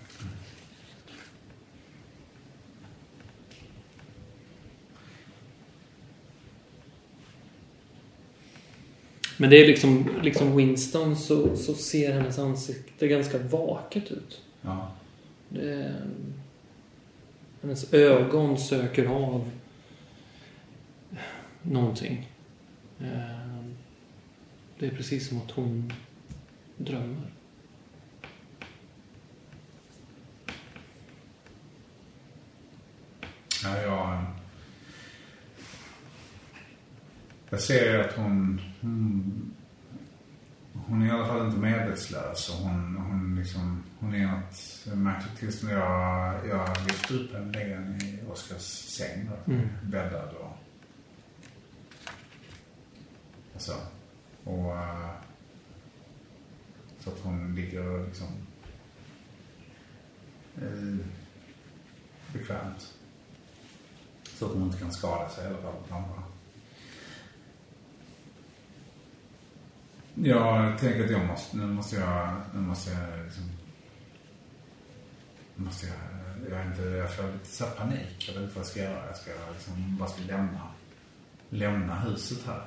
[9.36, 14.40] Men det är liksom, liksom Winston så, så ser hennes ansikte ganska vaket ut.
[14.62, 14.92] Ja.
[15.48, 16.00] Det är,
[17.62, 19.50] hennes ögon söker av
[21.62, 22.28] någonting.
[23.00, 23.42] Eh,
[24.78, 25.92] Det är precis som att hon
[26.76, 27.30] drömmer.
[33.64, 34.24] Ja, jag...
[37.52, 38.60] Jag ser att hon...
[38.80, 39.54] Hon,
[40.74, 42.48] hon är i alla fall inte medvetslös.
[42.48, 45.72] Och hon, hon, liksom, hon är något märkligt tillstånd.
[45.72, 48.62] Jag, jag lyfter upp henne lägger henne i Oskars
[48.96, 49.30] säng.
[49.30, 49.68] Då, Mm.
[49.82, 50.56] Bäddad och...
[53.54, 53.74] och så.
[54.44, 54.76] Och...
[54.76, 55.10] eh,
[56.98, 58.28] så att hon ligger och liksom...
[60.56, 61.06] Eh,
[62.32, 62.94] bekvämt.
[64.22, 66.22] Så att hon inte kan skada sig i alla fall på andra.
[70.14, 73.44] Jag tänker att jag måste, nu måste jag, nu måste jag liksom,
[75.56, 75.96] måste jag,
[76.50, 78.28] jag, vet inte, jag får lite så panik.
[78.28, 79.06] Jag vet inte vad jag ska göra.
[79.06, 80.68] Jag ska liksom, bara ska lämna,
[81.48, 82.62] lämna huset här.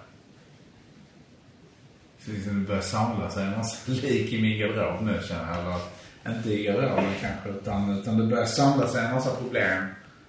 [2.20, 5.80] Så liksom det börjar samla sig en massa lik i min garderob nu känner jag.
[6.24, 9.84] Eller inte i garderoben kanske, utan, utan det börjar samla sig en massa problem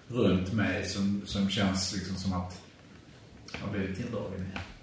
[0.09, 2.63] runt mig som, som känns liksom som att
[3.53, 4.76] jag har blivit indragen i.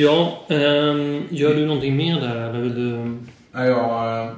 [0.00, 3.18] Ja, ehm, gör du någonting mer där eller vill du...
[3.52, 4.26] Nej, jag...
[4.26, 4.32] eh,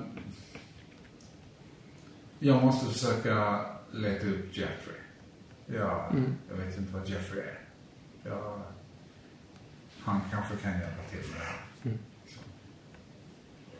[2.38, 3.60] Jag måste försöka
[3.92, 4.96] leta upp Jeffrey.
[5.66, 6.34] Jag, Mm.
[6.48, 7.58] jag vet inte vad Jeffrey är.
[8.24, 8.60] Jag,
[10.02, 11.60] han kanske kan hjälpa till med det här.
[11.84, 11.98] Mm.
[12.26, 12.38] Så.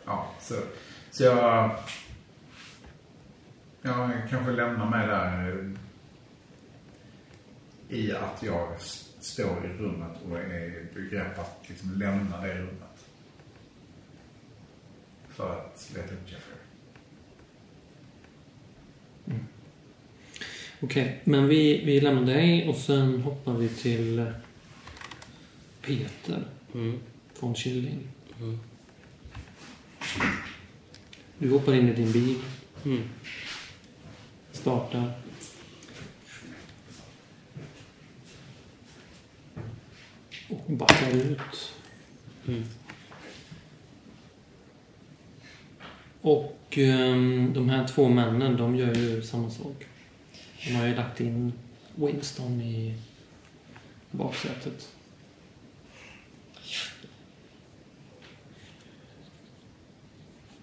[0.04, 0.54] Ja, så,
[1.10, 1.70] så jag...
[3.82, 5.74] Jag kanske lämnar mig där
[7.88, 8.68] i att jag
[9.20, 13.06] står i rummet och är i begrepp att liksom lämna det rummet.
[15.28, 16.56] För att leta upp Jeffrey.
[20.82, 24.26] Okej, men vi, vi lämnar dig och sen hoppar vi till eh,
[25.82, 26.44] Peter
[26.74, 26.98] Mm.
[27.34, 28.08] från Killing.
[28.40, 28.58] Mm.
[31.38, 32.38] Du hoppar in i din bil,
[32.84, 33.02] Mm.
[34.52, 35.12] startar.
[40.51, 41.74] Och backar ut.
[42.48, 42.64] Mm.
[46.20, 49.86] Och ehm, de här två männen, de gör ju samma sak.
[50.64, 51.53] De har ju lagt in
[51.94, 52.94] Winston i
[54.11, 54.88] baksätet.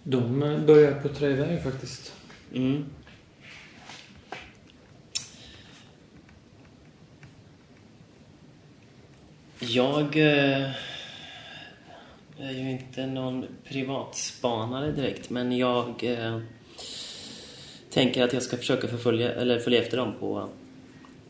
[0.03, 2.13] De börjar puttra iväg faktiskt.
[2.53, 2.85] Mm.
[9.59, 10.69] Jag eh,
[12.39, 16.39] är ju inte någon privatspanare direkt, men jag eh,
[17.89, 20.49] tänker att jag ska försöka förfölja, eller följa efter dem på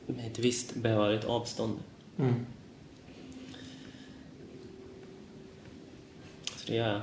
[0.05, 1.79] med ett visst behörigt avstånd.
[2.19, 2.45] Mm.
[6.55, 7.01] Så det gör jag.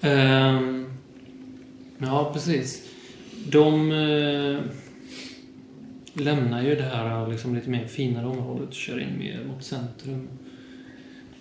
[0.00, 0.92] Ehm,
[1.98, 2.88] ja, precis.
[3.46, 4.60] De eh,
[6.18, 10.28] lämnar ju det här liksom lite mer finare området och kör in mer mot centrum.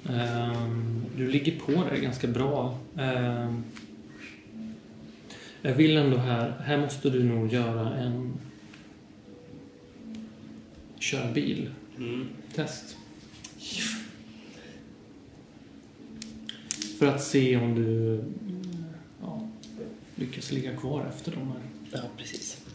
[0.10, 2.80] Ehm, du ligger på där ganska bra.
[2.98, 3.64] Ehm,
[5.62, 8.34] jag vill ändå här, här måste du nog göra en
[11.00, 12.28] köra bil Mm.
[12.56, 12.98] test.
[17.00, 18.20] För att se om du
[19.22, 19.48] ja,
[20.16, 21.62] lyckas ligga kvar efter dem här.
[21.92, 22.67] Ja, precis.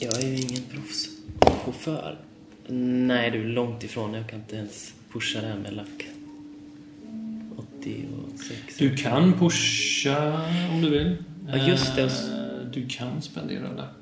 [0.00, 2.18] Jag är ju ingen proffschaufför.
[3.06, 4.14] Nej, du är långt ifrån.
[4.14, 6.06] Jag kan inte ens pusha det här med lack.
[7.80, 8.76] 86.
[8.78, 10.40] Du kan pusha
[10.72, 11.16] om du vill.
[11.48, 12.02] Ja, just det.
[12.02, 13.94] Eh, Du kan spendera lack.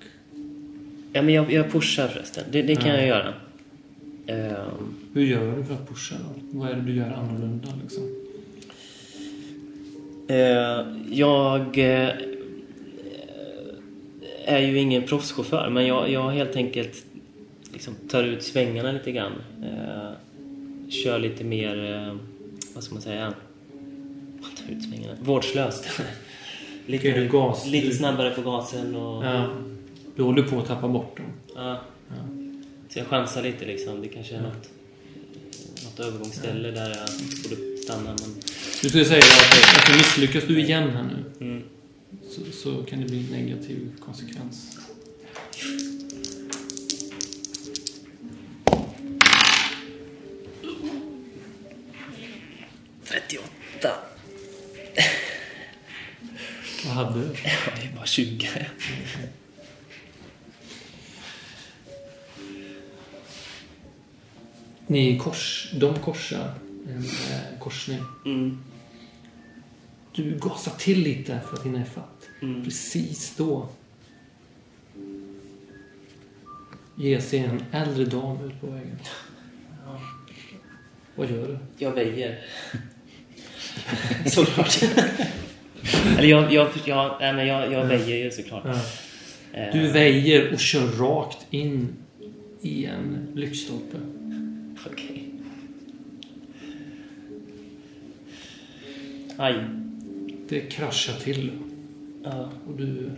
[1.13, 2.45] Ja, men jag, jag pushar förresten.
[2.51, 2.97] Det, det kan Ja.
[2.97, 3.35] jag göra.
[4.27, 6.59] Ehm, Hur gör du för att pusha då?
[6.59, 8.03] Vad är det du gör annorlunda liksom?
[10.29, 12.09] eh, jag eh,
[14.47, 17.05] är ju ingen proffschaufför, men jag, jag helt enkelt
[17.73, 19.33] liksom tar ut svängarna lite grann.
[19.63, 20.11] Eh,
[20.91, 22.17] kör lite mer, eh,
[22.75, 23.35] vad ska man säga?
[24.67, 25.15] Tar ut svängarna.
[25.23, 25.89] Vårdslöst.
[26.87, 29.25] lite, du gas- lite du- snabbare på gasen och...
[29.25, 29.49] Ja.
[30.17, 31.27] Du håller på att tappa bort dem.
[31.55, 31.81] Ja.
[32.09, 32.15] Ja.
[32.89, 34.03] Så jag chansar lite liksom.
[34.03, 34.43] Det kanske är Ja.
[34.43, 34.71] något,
[35.85, 37.09] något övergångsställe där jag
[37.43, 38.03] borde stanna.
[38.11, 38.35] Men,
[38.83, 41.63] Du skulle säga att, att misslyckas du igen här nu mm.
[42.31, 44.79] Så, så kan det bli en negativ konsekvens.
[56.87, 57.27] Vad hade du?
[57.67, 58.49] Jag är bara 20.
[64.87, 66.55] Ni kors, de korsar
[66.89, 68.03] en eh, korsning.
[68.25, 68.59] Mm.
[70.17, 72.29] Du gasar till lite för att hinna ifatt.
[72.43, 72.65] Mm.
[72.65, 73.69] Precis då
[76.97, 78.99] ger sig en äldre dam ut på vägen.
[79.87, 80.01] Ja.
[81.15, 81.59] Vad gör du?
[81.79, 82.39] Jag väjer.
[84.27, 84.83] såklart.
[86.19, 88.67] Eller jag, jag, jag, nej, men jag, jag väjer ju såklart.
[89.53, 91.89] Eh, Du väjer och kör rakt in
[92.61, 93.97] i en lyktstolpe.
[94.87, 95.29] Okej.
[99.37, 99.55] Aj.
[100.49, 101.53] Det kraschar till
[102.23, 102.51] Ja.
[102.67, 103.11] och du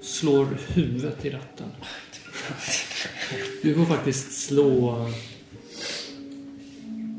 [0.00, 1.68] slår huvudet i ratten.
[3.62, 5.06] Du får faktiskt slå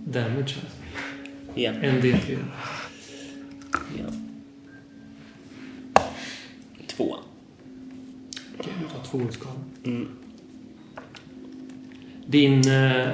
[0.06, 0.70] damage här.
[1.56, 1.76] Igen.
[1.76, 2.38] En D3.
[3.98, 4.14] Ja.
[6.88, 7.16] Två.
[8.60, 9.60] Okej, du tar två skada.
[9.84, 10.08] Mm.
[12.26, 13.10] Din eh,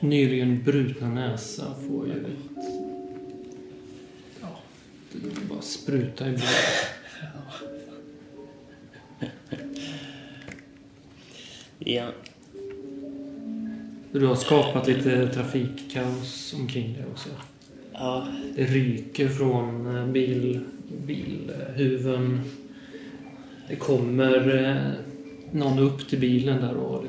[0.00, 2.87] nyligen brutna näsa får ju ett...
[5.12, 6.40] Det bara sprutar i blod.
[11.78, 12.08] Ja.
[14.12, 17.28] Du har skapat lite trafikkaos omkring dig också.
[17.92, 18.26] Ja.
[18.56, 20.60] Det ryker från eh, bil,
[21.06, 22.40] bilhuven.
[23.68, 24.92] Det kommer eh,
[25.52, 27.04] någon upp till bilen där och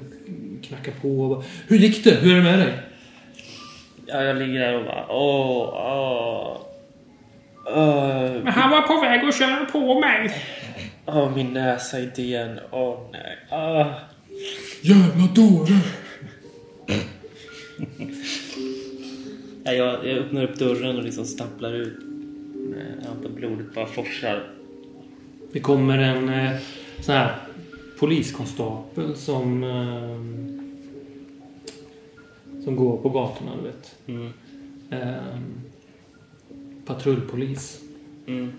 [0.61, 2.15] knackar på och bara, Hur gick det?
[2.15, 2.79] Hur är det med dig?
[4.05, 6.68] ja, jag ligger där och bara åh, åh.
[7.75, 10.31] Åh, han var på väg att köra på mig.
[11.05, 12.59] åh, min näsa igen.
[12.71, 13.37] Åh nej.
[13.51, 13.87] Åh.
[14.81, 15.79] Jävla dåre!
[19.63, 21.97] Ja, jag, jag öppnar upp dörren och liksom stapplar ut.
[23.01, 24.49] Jag antar blodet bara forsar.
[25.53, 26.51] Det kommer en eh,
[26.99, 27.35] sån här
[27.99, 30.39] poliskonstapel som eh,
[32.63, 33.95] som går på gatorna, du vet.
[34.07, 34.33] Mm.
[34.89, 35.39] Eh,
[36.93, 37.81] patrullpolis
[38.27, 38.51] Mm.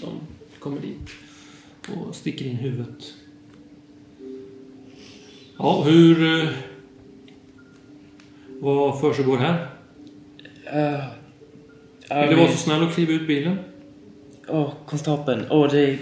[0.00, 0.20] som
[0.58, 1.08] kommer dit
[1.88, 3.14] och sticker in huvudet.
[5.58, 6.42] Ja, hur...
[6.44, 6.48] eh,
[8.60, 9.66] Vad försiggår här?
[10.74, 13.56] Uh, Vill du vara så snäll och kliva ut bilen?
[14.48, 15.46] Åh, konstapeln.
[15.50, 15.98] Åh, det är...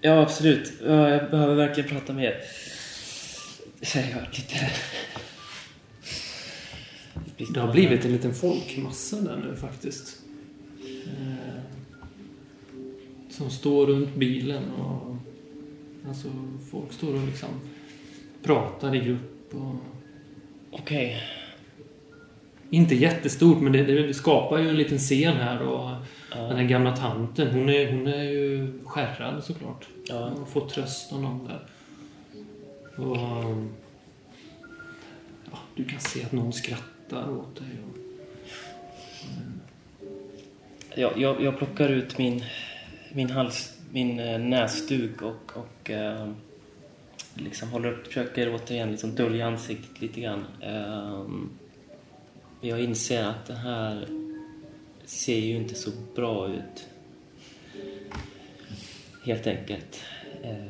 [0.00, 0.72] Ja, absolut.
[0.86, 2.40] Ja, jag behöver verkligen prata med er.
[3.82, 4.70] Säger jag lite...
[7.54, 10.21] Det har blivit en liten folkmassa där nu faktiskt.
[11.12, 11.60] Eh,
[13.30, 15.16] som står runt bilen och...
[16.08, 16.28] Alltså,
[16.70, 17.48] folk står och liksom
[18.42, 19.74] pratar i grupp och...
[20.70, 21.22] Okej.
[22.70, 26.54] Inte jättestort, men det, det skapar ju en liten scen här och den Ja.
[26.56, 29.88] här gamla tanten, hon är, hon är ju skärrad såklart.
[30.08, 30.32] Ja.
[30.36, 31.66] Hon fått tröst av någon där.
[32.96, 33.16] Och...
[35.50, 37.68] Ja, du kan se att någon skrattar åt dig.
[37.84, 37.91] Och,
[40.94, 42.44] jag, jag, jag plockar ut min,
[43.12, 46.28] min hals, min eh, näsduk och, och eh,
[47.34, 50.44] liksom håller upp, försöker återigen liksom dölja ansiktet lite grann.
[50.60, 51.26] Eh,
[52.60, 54.06] jag inser att det här
[55.04, 56.88] ser ju inte så bra ut.
[59.24, 60.00] Helt enkelt.
[60.42, 60.66] Eh,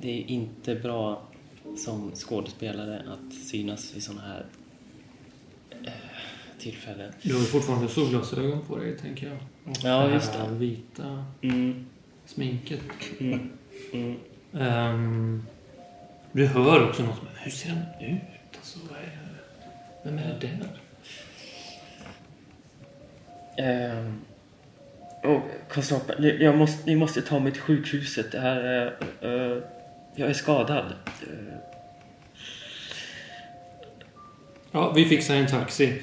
[0.00, 1.22] det är inte bra
[1.76, 4.46] som skådespelare att synas i sådana här
[6.62, 7.12] tillfällen.
[7.22, 9.36] Du har fortfarande solglasögon på dig, tänker jag.
[9.64, 10.54] Och Ja, det just här det.
[10.54, 11.86] vita Mm,
[12.26, 12.80] sminket.
[13.20, 13.50] mm,
[13.92, 14.16] mm.
[14.58, 15.42] Ehm,
[16.32, 17.22] du hör också något.
[17.22, 18.20] men Hur ser den ut?
[18.56, 19.18] Alltså, vad är,
[20.04, 20.78] vem är det där?
[23.56, 24.20] Ehm,
[25.22, 25.40] oh,
[25.70, 28.32] konstapeln, ni- jag måste, ni måste ta mig till sjukhuset.
[28.32, 28.86] Det här är...
[29.20, 29.62] eh,
[30.14, 30.84] jag är skadad.
[31.22, 31.54] Eh,
[34.74, 36.02] Ja, vi fixar en taxi.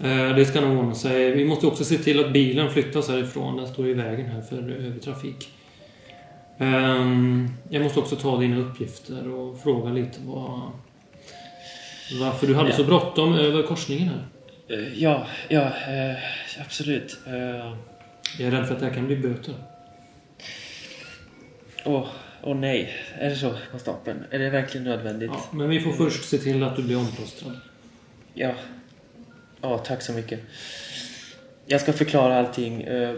[0.00, 1.30] Eh, det ska nog ordna sig.
[1.30, 3.56] Vi måste också se till att bilen flyttas härifrån.
[3.56, 5.48] Den står i vägen här för övertrafik.
[6.58, 10.60] Ehm, jag måste också ta dina uppgifter och fråga lite vad...
[12.20, 12.76] Varför du hade Ja.
[12.76, 14.24] så bråttom över korsningen här.
[14.78, 16.16] eh, ja, ja, eh,
[16.64, 17.18] absolut.
[17.26, 17.32] Eh,
[18.38, 19.54] Jag är rädd för att det här kan bli böter.
[21.84, 22.06] Åh,
[22.42, 22.94] åh nej.
[23.18, 24.24] Är det så, konstapeln?
[24.30, 25.30] Är det verkligen nödvändigt?
[25.34, 27.56] Ja, men vi får först se till att du blir omplåstrad.
[28.34, 28.52] Ja.
[29.60, 30.40] Ja, tack så mycket.
[31.66, 32.82] Jag ska förklara allting.
[32.82, 33.14] eh,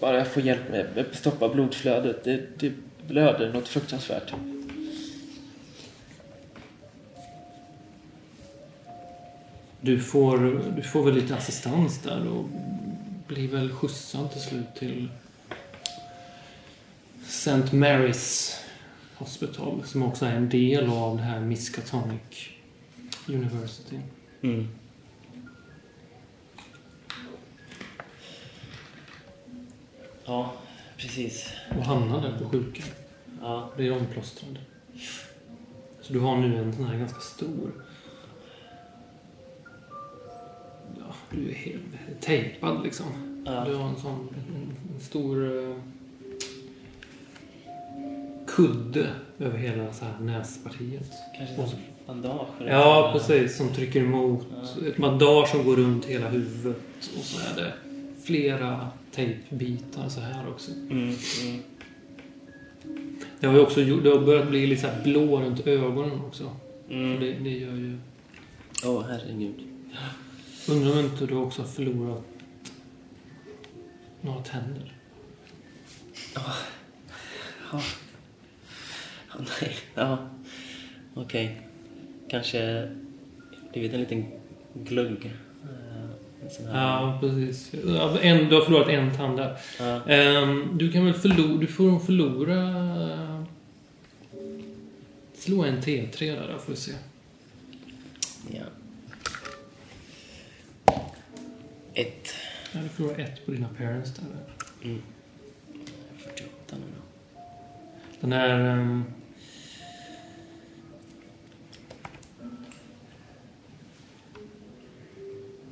[0.00, 2.24] bara jag får hjälp med med att stoppa blodflödet.
[2.24, 2.72] Det, det
[3.08, 4.32] blöder något fruktansvärt.
[9.80, 12.44] Du får, du får väl lite assistans där och
[13.26, 15.08] blir väl skjutsad till slut till
[17.26, 17.50] St.
[17.52, 18.56] Mary's
[19.14, 22.48] Hospital som också är en del av det här Miskatonic
[23.28, 23.96] University.
[24.42, 24.68] Mm.
[30.30, 30.52] Ja,
[30.96, 31.52] precis.
[31.78, 32.86] Och hamnar där på sjukan.
[33.40, 33.70] Ja.
[33.76, 34.58] Blir omplåstrad.
[36.00, 37.72] Så du har nu en sån här ganska stor...
[40.98, 41.82] Ja, du är helt
[42.20, 43.06] tejpad liksom.
[43.46, 43.64] Ja.
[43.64, 45.76] Du har en sån en, en stor eh,
[48.46, 51.12] kudde över hela så här näspartiet.
[51.38, 51.68] Kanske någon
[52.06, 52.48] bandage?
[52.66, 53.56] Ja, precis.
[53.56, 54.46] Som trycker emot.
[54.86, 56.82] Ett bandage som går runt hela huvudet.
[57.18, 57.72] Och så är det
[58.22, 60.70] flera tejpbitar så här också.
[60.70, 61.62] Mm, mm.
[63.40, 66.20] Det har ju också gjort, det har börjat bli lite så här blå runt ögonen
[66.20, 66.56] också.
[66.90, 67.20] Mm.
[67.20, 67.98] Det, det gör ju...
[68.84, 69.54] Åh, herregud.
[70.68, 72.24] Undrar om inte du också har förlorat
[74.20, 74.92] några tänder?
[76.34, 76.54] Ja.
[77.72, 77.80] Ja,
[79.38, 79.76] nej.
[79.94, 80.18] Ja.
[81.14, 81.60] Okej.
[82.28, 82.90] Kanske
[83.72, 84.26] blivit en liten
[84.74, 85.30] glugg.
[86.72, 87.74] Ja, precis.
[88.22, 89.56] En, du har förlorat en tand där.
[89.78, 90.04] Ja.
[90.06, 91.58] Ehm, du kan väl förlora...
[91.58, 93.46] Du får förlora...
[95.34, 96.92] Slå en T3 där, då får vi se.
[98.50, 98.62] ja.
[101.94, 102.28] Ett.
[102.72, 104.24] Ja, du förlorar ett på dina parents där.
[104.84, 105.02] Mm.
[106.18, 107.42] 48 nu då.
[108.20, 109.02] Den här...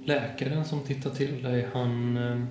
[0.08, 2.16] läkaren som tittar till dig, han...
[2.16, 2.46] ehm,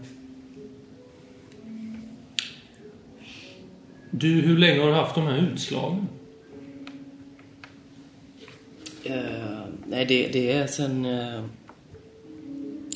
[4.12, 6.08] du, hur länge har du haft de här utslagen?
[9.04, 11.06] Eh, nej, det, det är sen...
[11.06, 11.44] eh,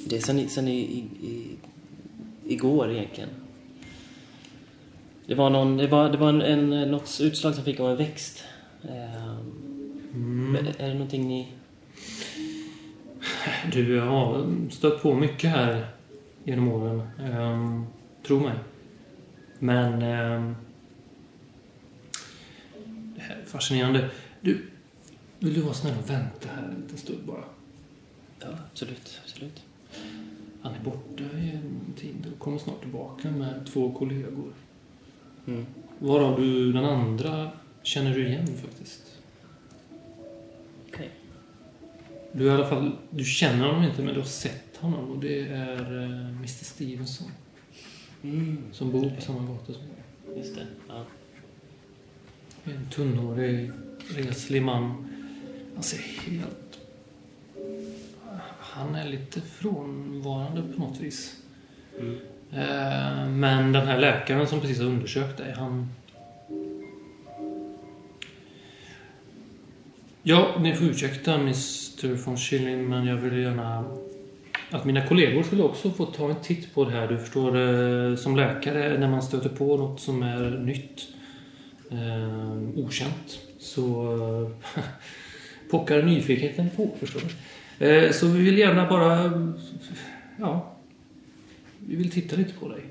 [0.06, 0.98] det är sen, i- sen i, i,
[1.28, 1.58] i,
[2.48, 3.30] igår egentligen.
[5.26, 7.98] Det var, någon, det var, det var en, en, något utslag som fick av en
[7.98, 8.44] växt.
[8.84, 9.38] Eh,
[10.14, 10.56] Mm.
[10.78, 11.48] Är det någonting ni...
[13.72, 15.88] Du har stött på mycket här
[16.44, 17.02] genom åren.
[17.20, 17.86] Um,
[18.24, 18.56] tro mig.
[19.60, 20.02] Men...
[20.02, 20.56] ehm,
[23.16, 24.10] det här är fascinerande.
[24.42, 24.70] Du,
[25.40, 27.44] vill du vara snäll och vänta här en liten stund bara?
[28.40, 29.20] Ja, absolut.
[29.24, 29.64] absolut.
[30.62, 34.54] Han är borta i en tid och kommer snart tillbaka med två kollegor.
[35.48, 35.66] Mm.
[36.00, 37.52] Varav du den andra
[37.84, 39.11] känner du igen faktiskt.
[42.34, 45.48] Du i alla fall, du känner honom inte men du har sett honom och det
[45.48, 47.32] är eh, Mr Stevenson.
[48.24, 48.64] Mm.
[48.72, 50.38] Som bor på samma gata som dig.
[50.38, 50.68] Just det.
[50.88, 51.06] Ja.
[52.64, 53.72] En tunnhårig,
[54.10, 55.08] reslig man.
[55.74, 55.98] Han ser
[56.32, 56.80] helt...
[58.60, 61.36] Han är lite frånvarande på något vis.
[62.00, 62.18] Mm.
[62.52, 65.90] Eh, Men den här läkaren som precis har undersökt dig, han...
[70.24, 73.86] Ja, ni får ursäkta Mr von Schilling, men jag vill gärna
[74.70, 77.08] att mina kollegor skulle också få ta en titt på det här.
[77.08, 81.08] Du förstår, eh, som läkare, när man stöter på något som är nytt,
[81.92, 84.14] eh, okänt, så
[84.76, 84.84] eh,
[85.72, 87.22] pockar nyfikenheten på, förstår
[87.80, 87.86] du.
[87.86, 89.32] Eh, så vi vill gärna bara,
[90.40, 90.76] ja,
[91.88, 92.82] vi vill titta lite på dig.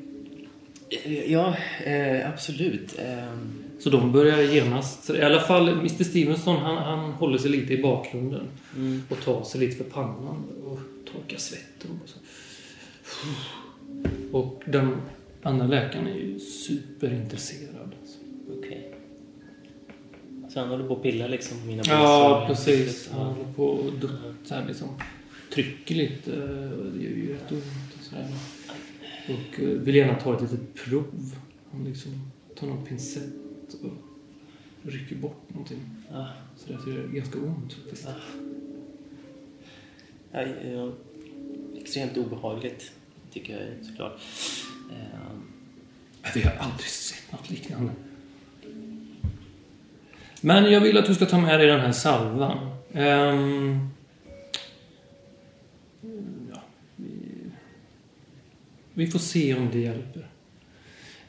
[1.27, 2.99] Ja, eh, absolut.
[2.99, 3.35] Eh,
[3.81, 7.83] så de börjar genast, i alla fall Mr Stevenson, han, han håller sig lite i
[7.83, 9.03] bakgrunden mm.
[9.09, 10.79] och tar sig lite för pannan och
[11.13, 11.91] torkar svetten.
[12.03, 12.19] Och, så.
[14.37, 14.97] och den
[15.43, 17.95] andra läkaren är ju superintresserad.
[18.01, 18.19] alltså.
[18.59, 18.95] Okej.
[20.49, 22.67] Så han håller på att pilla liksom på mina Ja, bröst?
[22.67, 23.11] precis.
[23.13, 23.27] Han Ja.
[23.33, 24.89] håller på och duttar liksom.
[25.55, 26.31] Trycker lite.
[26.33, 28.27] och Det gör ju rätt ont och sådär.
[29.29, 31.35] Och eh, vill gärna ta ett litet prov.
[31.73, 32.13] Han liksom
[32.61, 33.33] tar någon pincett
[33.75, 33.93] och
[34.83, 35.81] rycker bort någonting.
[36.11, 36.29] Ja.
[36.57, 38.05] Så det är ganska ont faktiskt.
[38.07, 38.15] Ja.
[40.33, 40.93] Ja, ja,
[41.81, 42.93] extremt obehagligt,
[43.33, 44.21] tycker jag såklart.
[46.35, 47.93] Vi har aldrig sett något liknande.
[50.41, 52.71] Men jag vill att du ska ta med dig den här salvan.
[52.93, 53.89] Ehm,
[56.53, 56.63] ja,
[56.97, 57.11] vi,
[58.95, 60.30] vi får se om det hjälper.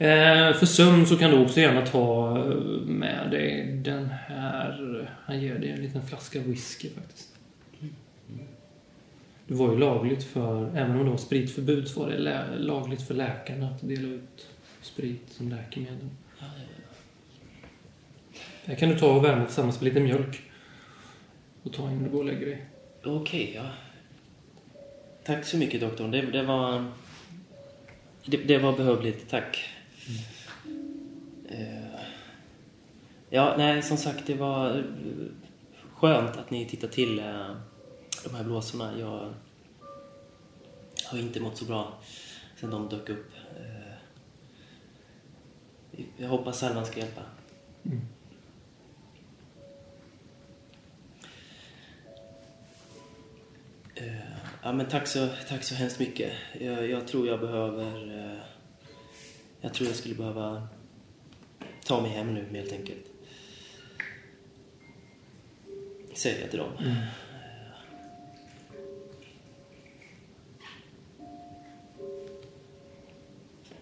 [0.01, 5.09] Eh, för sömn så kan du också gärna ta eh, med dig den här.
[5.25, 7.35] Han ger dig en liten flaska whisky faktiskt.
[9.47, 13.01] Det var ju lagligt för, även om det var spritförbud, så var det lä- lagligt
[13.01, 14.47] för läkarna att dela ut
[14.81, 16.09] sprit som läkemedel.
[16.39, 16.49] Här
[18.65, 20.41] Det kan du ta och värma tillsammans med lite mjölk.
[21.63, 22.65] Och ta innan du går och lägger dig.
[23.03, 23.65] Okej, ja.
[25.23, 26.11] Tack så mycket doktorn.
[26.11, 26.91] Det, det var...
[28.25, 29.67] Det, det var behövligt, tack.
[31.51, 31.99] Eh,
[33.29, 34.83] ja, nej, som sagt, det var eh,
[35.93, 37.55] skönt att ni tittar till eh,
[38.23, 38.99] de här blåsorna.
[38.99, 39.33] Jag
[41.05, 41.93] har inte mått så bra
[42.55, 43.31] sen de dök upp.
[46.17, 47.21] Jag hoppas salvan ska hjälpa.
[47.85, 48.01] Mm.
[54.63, 56.33] Ja, men tack så, tack så hemskt mycket.
[56.59, 58.17] Jag, jag tror jag behöver...
[58.19, 58.37] eh,
[59.61, 60.67] Jag tror jag skulle behöva
[61.86, 63.05] ta mig hem nu helt enkelt.
[66.13, 66.71] Säger jag till dem.
[66.79, 66.95] Mm.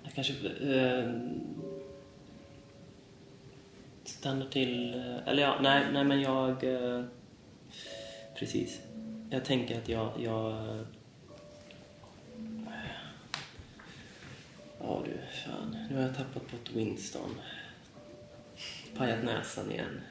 [0.04, 0.34] Jag kanske...
[0.50, 1.14] Eh,
[4.04, 4.94] stannar till...
[4.96, 6.64] eh, Eller ja, nej, nej men jag...
[6.64, 7.04] eh,
[8.36, 8.82] Precis.
[9.30, 10.12] Jag tänker att jag...
[10.20, 10.82] jag eh,
[14.82, 15.12] Ja du,
[15.46, 15.78] fan.
[15.90, 17.30] Nu har jag tappat bort Winston.
[18.96, 20.02] Pajat näsan igen.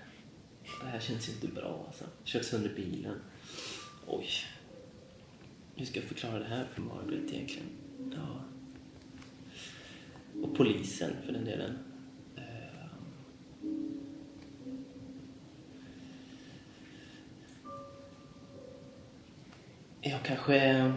[0.80, 2.04] Det här känns ju inte bra alltså.
[2.24, 3.20] Kört sönder bilen.
[4.06, 4.28] Oj.
[5.76, 7.68] Hur ska jag förklara det här för Margaret egentligen?
[8.16, 8.44] Ja.
[10.42, 11.78] Och polisen för den delen.
[12.36, 12.42] Eh.
[20.00, 20.92] Jag kanske...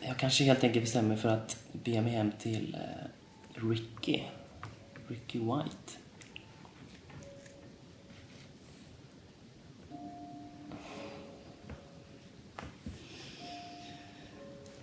[0.00, 3.06] Jag kanske helt enkelt bestämmer mig för att be mig hem till eh,
[3.62, 4.22] Ricky.
[5.08, 5.92] Ricky White.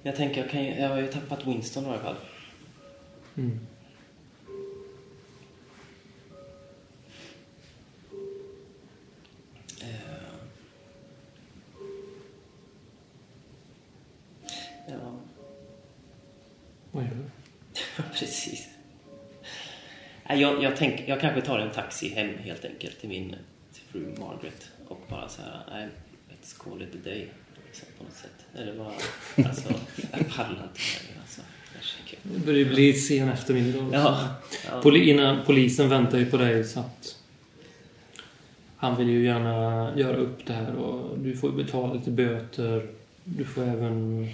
[0.04, 2.16] Jag tänker, jag, kan, jag har ju tappat Winston i alla fall.
[3.36, 3.60] Mm.
[20.30, 23.36] Jag, jag, tänk, jag kanske tar en taxi hem helt enkelt till min
[23.74, 25.88] till fru Margaret och bara så här, nej,
[26.30, 27.28] let's call it a day.
[27.66, 28.46] Liksom, på något sätt.
[28.56, 28.94] Eller bara,
[29.48, 29.74] alltså,
[30.12, 31.42] jag pallar inte längre alltså.
[32.24, 33.84] Det börjar ju bli sen eftermiddag.
[33.84, 33.98] också.
[33.98, 34.28] Ja,
[34.72, 34.82] ja.
[34.82, 37.18] Poli, innan, polisen väntar ju på dig så att
[38.78, 42.88] han vill ju gärna göra upp det här och du får betala lite böter.
[43.24, 44.28] Du får även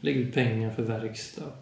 [0.00, 1.52] lägga ut pengar för verkstad.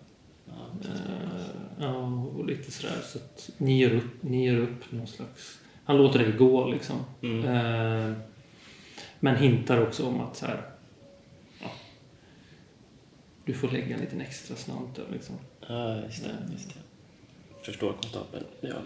[0.47, 1.97] Ja, Eh, ja,
[2.37, 3.01] och lite sådär.
[3.05, 5.59] Så att ni ger upp, ni ger upp någon slags...
[5.85, 7.05] Han låter dig gå liksom.
[7.23, 7.45] Mm.
[7.45, 8.17] Eh,
[9.21, 10.71] men hintar också om att så här...
[11.61, 11.71] Ja,
[13.45, 15.37] du får lägga en liten extra slant där liksom.
[15.69, 16.53] Ja, just det.
[16.53, 16.81] Just det.
[17.65, 18.45] Förstår konstapeln.
[18.61, 18.77] Ja.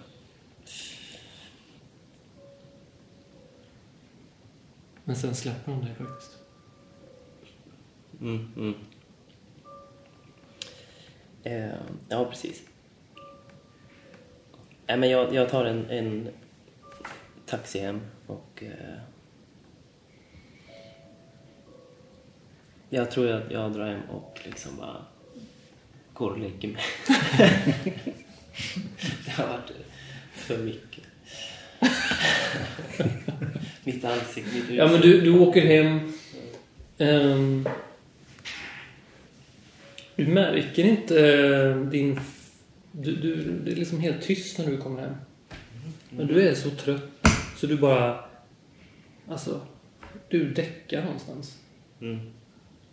[5.04, 6.38] Men sen släpper han dig faktiskt.
[8.20, 8.74] Mm, mm.
[11.48, 11.70] Eh,
[12.08, 12.62] ja, precis.
[14.86, 16.28] Nej, men jag, jag tar en, en
[17.46, 18.62] taxi hem och...
[18.62, 18.98] Eh,
[22.90, 24.96] jag tror jag, jag drar hem och liksom bara
[26.12, 26.82] går och lägger mig.
[29.24, 29.70] det har varit
[30.32, 31.04] för mycket.
[33.84, 36.12] mitt ansikte, mitt Ja, men du, du åker hem.
[36.98, 37.68] Ehm,
[40.18, 42.20] du märker inte eh, din...
[42.92, 45.14] Du, du, det är liksom helt tyst när du kommer hem.
[46.10, 47.02] Men du är så trött
[47.56, 48.24] så du bara...
[49.28, 49.60] Alltså,
[50.28, 51.58] du däckar någonstans.
[52.00, 52.18] Mm.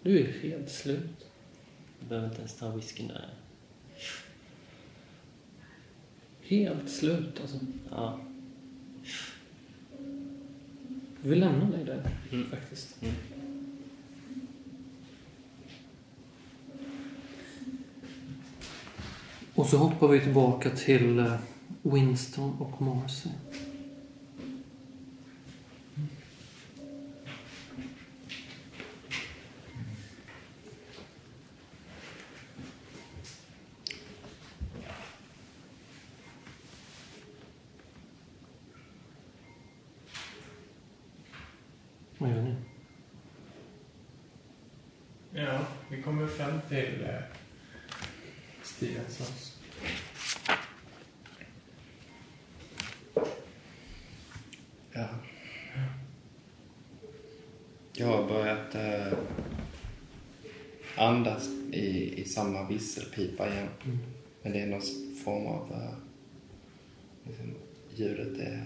[0.03, 1.25] Du är helt slut.
[1.99, 3.29] Jag behöver inte ens ta whiskyn där.
[6.41, 7.57] Helt slut alltså.
[7.91, 8.19] Ja.
[11.23, 12.01] Jag vill lämna dig där
[12.31, 12.49] Mm.
[12.49, 13.01] faktiskt.
[13.01, 13.15] Mm.
[19.65, 21.35] Och så hoppar vi tillbaka till eh,
[21.81, 23.29] Winston och Marcy.
[42.17, 42.55] Vad gör ni?
[45.33, 45.59] Ja,
[45.89, 47.21] vi kommer fram till eh,
[48.63, 49.55] Stevensons.
[54.93, 55.07] Ja.
[57.93, 59.17] Jag har börjat eh,
[60.95, 62.25] andas i, i
[62.65, 63.67] samma visselpipa igen.
[63.85, 63.97] Mm.
[64.43, 64.81] Men det är någon
[65.23, 65.71] form av...
[65.71, 65.93] Eh,
[67.27, 67.53] liksom,
[67.95, 68.63] ljudet är...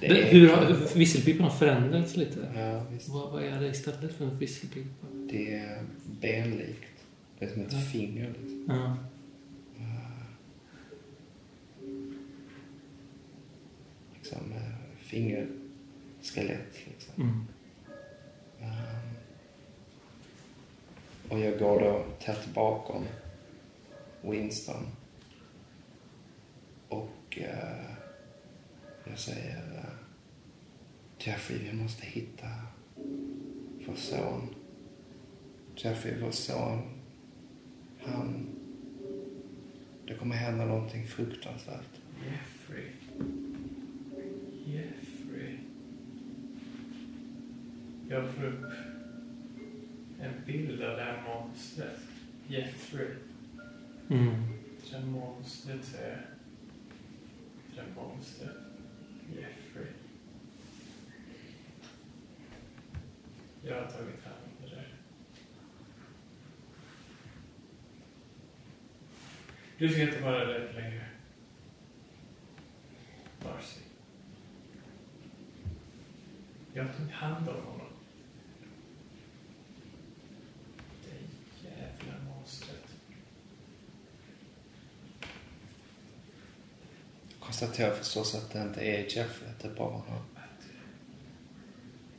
[0.00, 2.52] Det Det, hur har visselpipan har förändrats lite?
[2.56, 2.86] Ja.
[3.08, 5.06] Vad, vad är det istället för en visselpipa?
[5.30, 5.82] Det är
[6.20, 7.04] benlikt.
[7.38, 7.80] Det är som ett Ja.
[7.80, 8.28] finger.
[8.40, 8.64] Liksom.
[8.68, 8.96] Ja.
[14.14, 16.76] liksom eh, fingerskelett.
[16.86, 17.22] Liksom.
[17.22, 17.46] Mm.
[21.32, 23.04] Och jag går då tätt bakom
[24.22, 24.86] Winston.
[26.88, 27.96] Och eh,
[29.04, 29.94] jag säger eh,
[31.18, 32.48] Jeffrey, vi måste hitta
[33.86, 34.54] vår son.
[35.76, 36.82] Jeffrey, vår son,
[38.04, 38.46] han...
[40.06, 42.00] Det kommer hända någonting fruktansvärt.
[42.24, 42.90] Jeffrey.
[44.66, 45.58] Jeffrey.
[48.08, 48.91] Jag får upp
[50.22, 51.98] en bild av det här monstret.
[52.48, 53.08] Jeffrey.
[54.10, 54.34] Mm.
[54.90, 56.32] Det här monstret är
[57.94, 58.54] monster.
[59.36, 59.86] Jeffrey.
[63.62, 64.94] Jag har tagit hand om det där.
[69.78, 71.06] Du ska inte vara rädd längre.
[73.44, 73.80] Marcy.
[76.72, 77.86] Jag tog hand om honom.
[81.04, 82.82] Det jävla monstret.
[87.52, 90.22] Konstaterar förstås att det inte är Jeffrey, att det bara har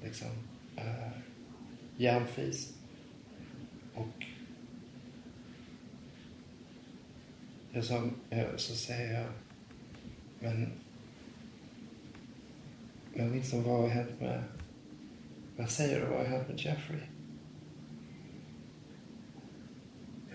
[0.04, 0.28] liksom
[0.76, 1.10] äh,
[1.98, 2.74] järnfis.
[3.94, 4.26] Och
[7.72, 8.10] jag så,
[8.58, 9.30] så säger jag,
[10.40, 10.72] men
[13.14, 14.44] men inte vad har hänt med,
[15.58, 17.00] vad säger du, vad har hänt med Jeffrey?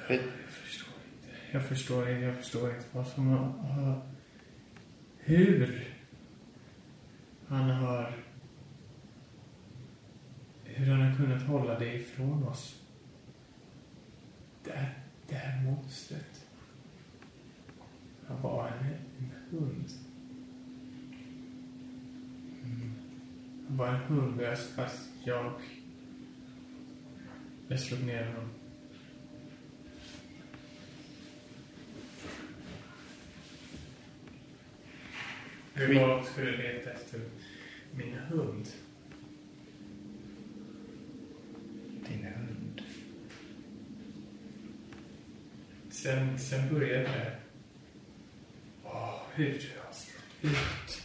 [0.08, 1.28] Jag, jag förstår inte.
[1.52, 2.24] Jag förstår inte.
[2.24, 4.17] Jag förstår inte vad som har
[5.28, 5.88] hur
[7.48, 8.12] han har...
[10.64, 12.82] Hur han har kunnat hålla det ifrån oss.
[14.64, 14.98] Det, här-
[15.28, 16.46] det här monstret.
[18.26, 18.86] Han var en,
[19.18, 19.84] en hund.
[23.68, 24.40] Han var en hund
[24.76, 25.52] fast jag...
[27.68, 28.50] Jag slog ner honom.
[35.78, 37.20] Var och skulle leta efter
[37.92, 38.68] min hund.
[42.08, 42.82] Din hund.
[45.90, 47.36] Sen, sen började det.
[48.84, 51.02] Åh, hur du har stått ut.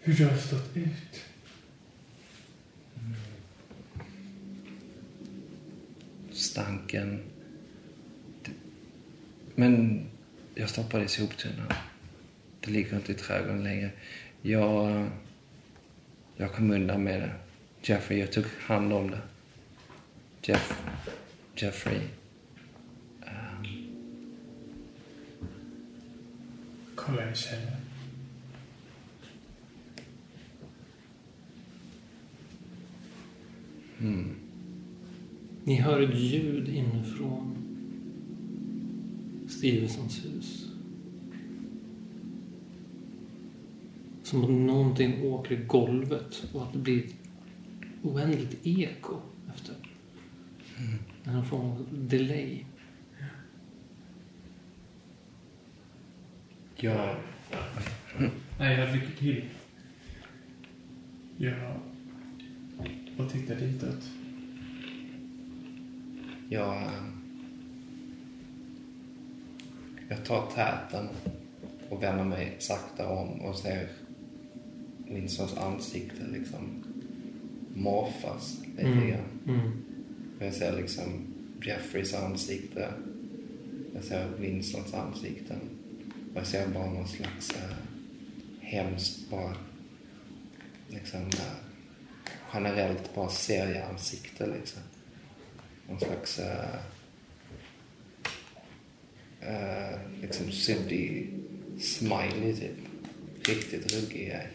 [0.00, 1.24] Hur du har stått ut.
[6.38, 7.20] stanken.
[9.54, 10.04] Men
[10.54, 11.72] jag stoppade i soptunnan.
[12.68, 13.90] Det ligger inte i trädgården längre.
[14.42, 15.06] Jag,
[16.36, 17.32] jag kom undan med det.
[17.82, 19.20] Jeffrey, jag tog hand om det.
[20.42, 20.82] Jeff,
[21.56, 22.00] Jeffrey.
[23.26, 23.64] ehm,
[26.94, 27.76] Kolla i källaren.
[33.98, 34.34] hmm.
[35.64, 37.54] Ni hör ett ljud inifrån
[39.48, 40.67] Stevensons hus.
[44.28, 47.14] Som att någonting åker i golvet och att det blir ett
[48.02, 49.20] oändligt eko
[49.54, 49.74] efter.
[51.24, 52.64] En form av delay.
[56.76, 57.16] Jag,
[58.58, 59.44] Nej, jag rycker till.
[61.36, 61.80] Jag...
[63.16, 64.08] Och tittar ditåt.
[66.48, 66.82] jag,
[70.08, 71.08] jag tar täten
[71.88, 73.88] och vänder mig sakta om och ser
[75.10, 76.84] Winsons ansikte liksom
[77.74, 79.08] morfas lite Mm.
[79.08, 79.24] grann.
[79.60, 79.70] Mm.
[80.40, 81.26] Jag ser liksom
[81.66, 82.92] Jeffreys ansikte.
[83.94, 85.60] Jag ser Vincents ansikten.
[86.32, 87.76] Och jag ser bara någon slags äh,
[88.60, 89.54] hemskt bara
[90.88, 91.56] liksom äh,
[92.54, 94.82] generellt bara serieansikte liksom.
[95.88, 96.74] Någon slags äh,
[99.40, 101.30] äh, liksom suddig
[101.80, 102.76] smiley typ.
[103.48, 104.46] Riktigt ruggig grej.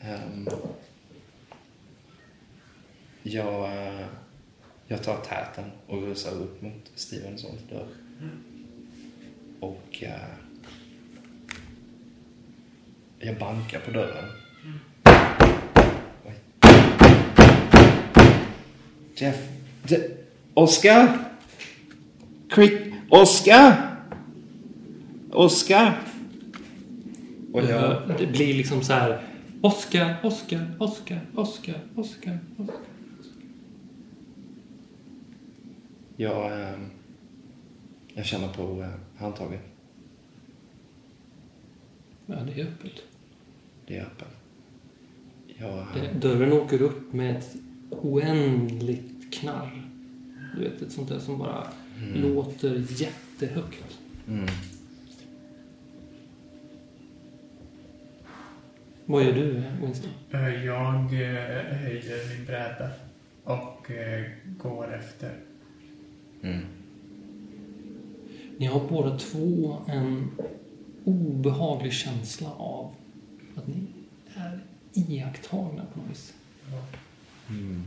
[0.00, 0.48] Um,
[3.22, 4.06] jag, eh,
[4.86, 7.88] jag tar täten och rusar upp mot Stevensons dörr.
[9.60, 10.08] Och uh,
[13.18, 14.24] jag bankar på dörren.
[14.64, 14.78] Mm.
[19.14, 19.48] Jeff...
[19.86, 20.10] Je-
[20.54, 21.18] Oscar?
[22.50, 22.94] Crick...
[23.10, 23.87] Oscar?
[25.38, 25.98] Oscar?
[27.52, 28.02] Och jag...
[28.18, 29.22] Det blir liksom så här...
[29.60, 32.78] Oscar, Oscar, Oscar, Oscar, Oscar, Oscar.
[36.16, 36.78] Jag, eh,
[38.14, 39.60] jag känner på eh, handtaget.
[42.26, 43.02] Ja, det är öppet.
[43.86, 44.28] Det är öppet.
[45.46, 47.56] Jag, eh, Det, dörren åker upp med ett
[47.90, 49.88] oändligt knarr.
[50.56, 51.66] Du vet, ett sånt där som bara
[52.14, 53.98] låter jättehögt.
[54.28, 54.46] mm.
[59.10, 60.10] Vad gör du, Winston?
[60.30, 62.90] Eh, Jag eh, höjer min bräda
[63.44, 64.24] och eh,
[64.62, 65.32] går efter.
[66.42, 66.64] Mm.
[68.58, 70.30] Ni har båda två en
[71.04, 72.94] obehaglig känsla av
[73.56, 73.86] att ni
[74.34, 74.60] är
[74.92, 76.34] iakttagna på något vis.
[77.50, 77.82] Mm.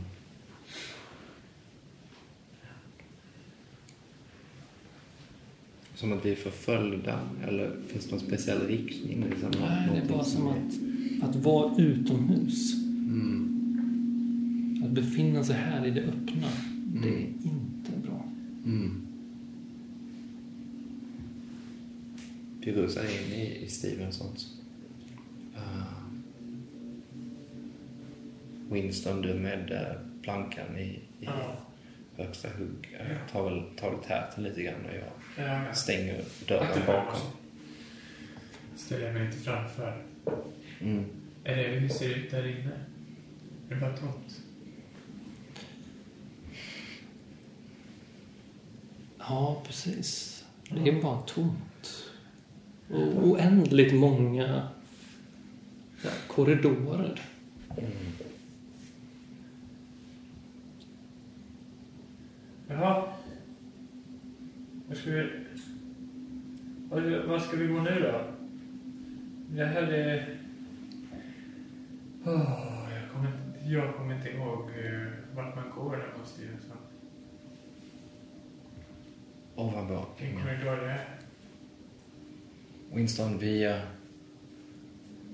[6.02, 7.20] Som att vi är förföljda?
[7.48, 9.24] Eller finns det någon speciell riktning?
[9.30, 10.72] Liksom, Nej, det är bara som att,
[11.28, 12.74] att vara utomhus.
[12.74, 14.82] Mm.
[14.84, 16.48] Att befinna sig här i det öppna.
[17.02, 17.32] Det är Mm.
[17.44, 18.24] inte bra.
[18.64, 19.06] Mm.
[22.60, 24.56] Vi rusar in i, i Stevensons.
[25.54, 25.82] Uh,
[28.72, 31.56] Winston, du med uh, plankan i, i Ja.
[32.16, 32.98] Högsta hugg.
[33.00, 37.20] Uh, tar väl tar väl täten lite grann och jag Ja, stänger dörren bakom.
[38.76, 40.02] ställer jag mig inte framför.
[40.80, 41.04] Mm.
[41.44, 42.70] Är det, hur ser det ut där inne?
[43.70, 44.40] Är det bara tomt?
[49.18, 50.44] Ja, precis.
[50.70, 52.04] Det är bara tomt.
[52.90, 54.68] Och oändligt många
[56.04, 57.20] ja, korridorer.
[62.72, 63.12] Jaha.
[64.88, 65.30] Var ska vi...
[67.26, 68.24] Var ska vi gå nu då?
[69.56, 70.38] Det här är...
[72.24, 76.76] Åh, jag, kommer, inte- jag kommer inte ihåg uh, vart man går där på styrelsen.
[79.54, 80.06] Ovanpå.
[80.20, 81.08] Vilken korridor det är.
[82.92, 83.76] Winston, vi, eh,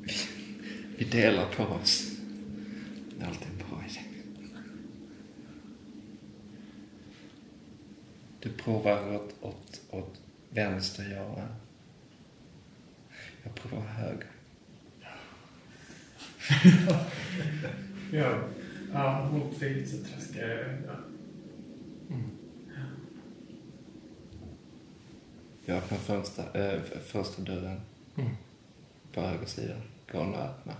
[0.02, 0.12] vi,
[0.98, 2.16] vi delar på oss.
[3.18, 4.00] Det är alltid en bra idé.
[8.40, 10.20] Du provar åt, åt, åt
[10.50, 11.44] vänster, jag, eh,
[13.42, 14.26] jag provar höger.
[18.12, 18.38] Ja,
[18.92, 20.68] ja motvilligt så traskar jag.
[20.86, 20.94] Ja.
[25.64, 27.80] Jag öppnar fönster, äh, första dörren
[28.16, 28.30] Mm.
[29.12, 29.74] på höger sida.
[30.12, 30.72] Går den att öppna?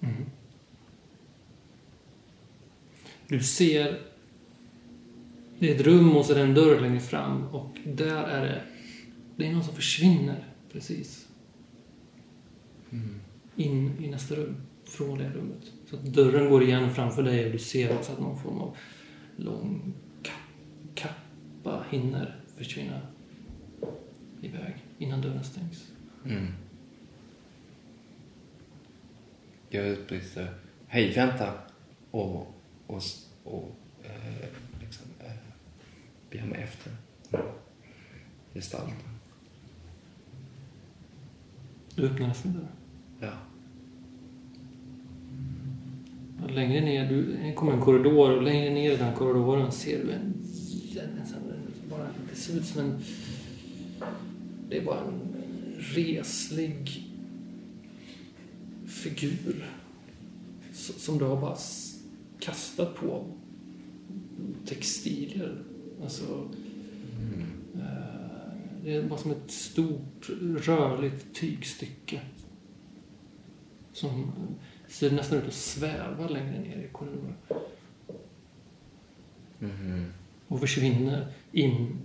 [0.00, 0.24] Mm.
[3.28, 4.00] Du ser...
[5.64, 8.42] Det är ett rum och så är det en dörr längre fram och där är
[8.46, 8.62] det...
[9.36, 11.28] Det är någon som försvinner precis
[13.56, 15.72] in i nästa rum från det rummet.
[15.90, 18.76] Så att dörren går igen framför dig och du ser också att någon form av
[19.36, 19.92] lång
[20.22, 23.00] ka- kappa hinner försvinna
[24.42, 25.92] iväg innan dörren stängs.
[26.24, 26.46] Mm.
[29.70, 30.54] Jag utbrister
[30.86, 31.52] Hej, vänta!
[32.10, 32.54] Och,
[32.86, 33.02] och,
[33.44, 34.48] och eh,
[36.42, 36.92] mig efter
[38.54, 38.94] gestalten.
[41.94, 42.68] Du öppnar nästa dörr.
[43.20, 43.32] Ja.
[46.42, 50.12] Och längre ner, du kommer en korridor och längre ner i den korridoren ser du
[50.12, 50.34] en,
[51.90, 52.98] bara, det ser ut som en,
[54.68, 55.34] det är bara en
[55.78, 57.10] reslig
[58.86, 59.70] figur
[60.72, 61.56] som du har bara
[62.40, 63.24] kastat på
[64.66, 65.73] textilier.
[66.02, 66.50] Alltså,
[67.74, 72.20] eh, det är bara som ett stort rörligt tygstycke
[73.92, 74.32] som
[74.88, 77.34] ser nästan ut att sväva längre ner i korridoren.
[79.58, 80.04] Mhm.
[80.48, 81.98] Och försvinner in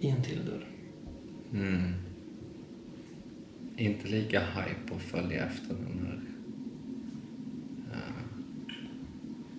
[0.00, 0.66] i en till dörr.
[1.52, 1.92] Mm.
[3.76, 6.22] Inte lika hype att följa efter den här,
[7.92, 8.24] eh,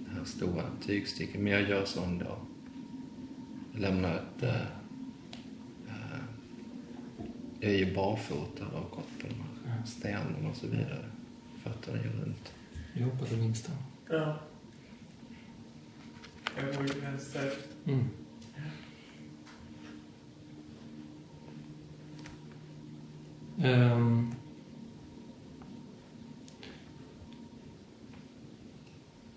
[0.05, 1.41] det här stora tygstycket.
[1.41, 2.37] Men jag gör så ändå.
[3.71, 4.43] Jag lämnar ett...
[4.43, 4.55] eh,
[7.59, 11.05] jag är ju barfota och har gått på de här stenarna och så vidare.
[11.63, 12.53] Fötterna gör runt.
[12.93, 13.71] Jag hoppas det minsta.
[14.09, 14.39] ja.
[16.57, 17.53] Jag går ju vänster.
[17.85, 18.09] Mm.
[23.61, 24.31] Ehm.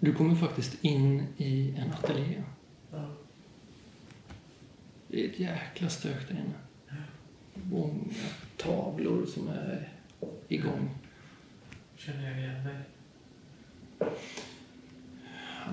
[0.00, 2.42] Du kommer faktiskt in i en ateljé.
[2.92, 3.08] Ja.
[5.08, 6.54] Det är ett jäkla stök där inne.
[7.70, 8.14] Många
[8.56, 9.88] tavlor som är
[10.48, 10.90] igång.
[11.96, 12.76] Känner jag igen dig?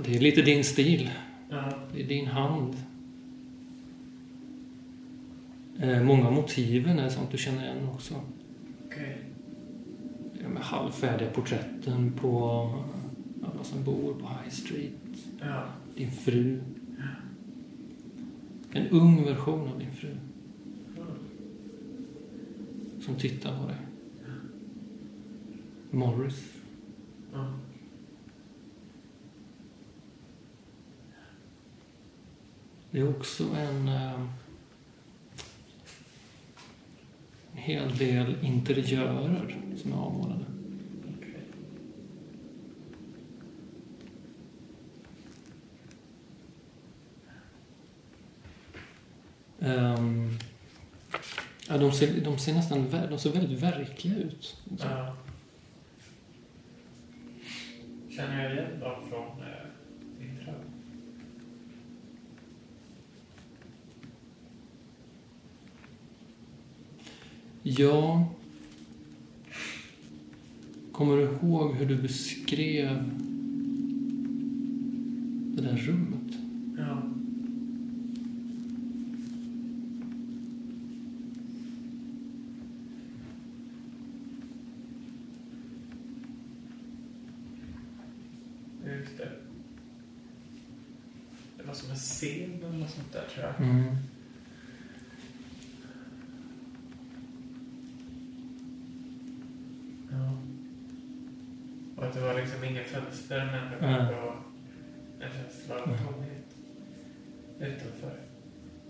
[0.05, 1.11] Det är lite din stil.
[1.49, 1.73] Ja.
[1.93, 2.75] Det är din hand.
[5.79, 8.21] Eh, många av motiven är sånt du känner igen också.
[10.43, 12.69] Är med halvfärdiga porträtten på
[13.45, 14.93] alla som bor på High Street.
[15.39, 15.63] Ja.
[15.95, 16.61] Din fru.
[18.71, 20.15] En ung version av din fru.
[23.01, 23.77] Som tittar på dig.
[25.91, 26.53] Morris.
[27.33, 27.53] Ja.
[32.91, 34.13] Det är också en, eh,
[37.51, 40.45] en hel del interiörer som är avmålade.
[49.63, 50.37] Ehm,
[51.67, 54.61] ja, de, ser, de ser nästan de ser väldigt verkliga ut.
[54.79, 55.15] Ja.
[58.09, 59.67] Känner jag igen dem från eh,
[60.19, 60.55] din dröm?
[67.63, 68.27] Ja.
[70.91, 73.09] Kommer du ihåg hur du beskrev
[75.55, 76.37] det där rummet?
[76.77, 77.03] Ja.
[88.85, 89.31] Just det.
[91.57, 93.61] Det var som en scen eller något sånt där tror jag.
[93.69, 93.95] Mm.
[100.11, 100.37] Ja.
[101.95, 103.93] Och att det var liksom inga fönster men det Nej.
[103.93, 104.35] var ändå
[105.19, 105.97] en känsla av Nej.
[105.97, 106.55] tomhet
[107.59, 108.19] utanför.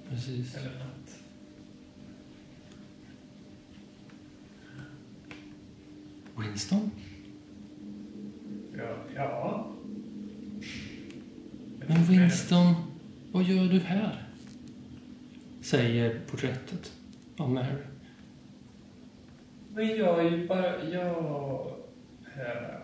[0.10, 0.56] Precis.
[0.56, 1.20] Eller natt.
[6.38, 6.92] Winston?
[8.78, 8.96] Ja.
[9.16, 9.68] ja.
[11.88, 12.76] Men Winston,
[13.32, 14.28] vad gör du här?
[15.74, 16.92] Säger porträttet
[17.38, 17.82] av Mary.
[19.74, 20.90] Men jag är ju bara...
[20.90, 21.68] Jag...
[22.36, 22.76] eh,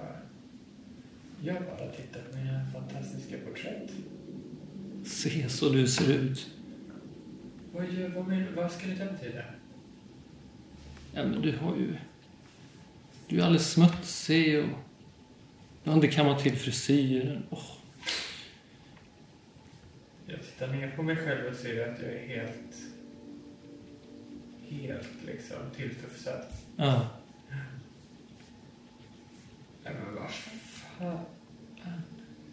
[1.42, 3.92] Jag har bara tittat på mina fantastiska porträtt.
[5.06, 6.48] Se så du ser ut.
[7.74, 7.86] Vad,
[8.16, 9.44] vad, men, vad ska det betyda?
[11.14, 11.96] Ja, men du har ju...
[13.28, 14.70] Du är alldeles smutsig och...
[15.84, 17.44] Du har inte kammat till frisyren.
[17.50, 17.60] Jag
[20.60, 22.76] tittar ner på mig själv och ser att jag är helt...
[24.70, 26.46] Helt liksom tilltufsad.
[26.76, 27.08] Ja.
[29.84, 31.20] Nej men vad fan.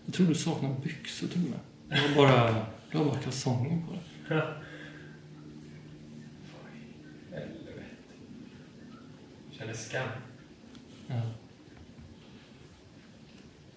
[0.05, 1.61] Jag tror du saknar byxor till och med.
[1.89, 4.43] Du har bara, du har bara kalsonger på dig.
[7.31, 7.85] Helvete.
[9.51, 10.09] Känner skam.
[11.07, 11.23] Ja.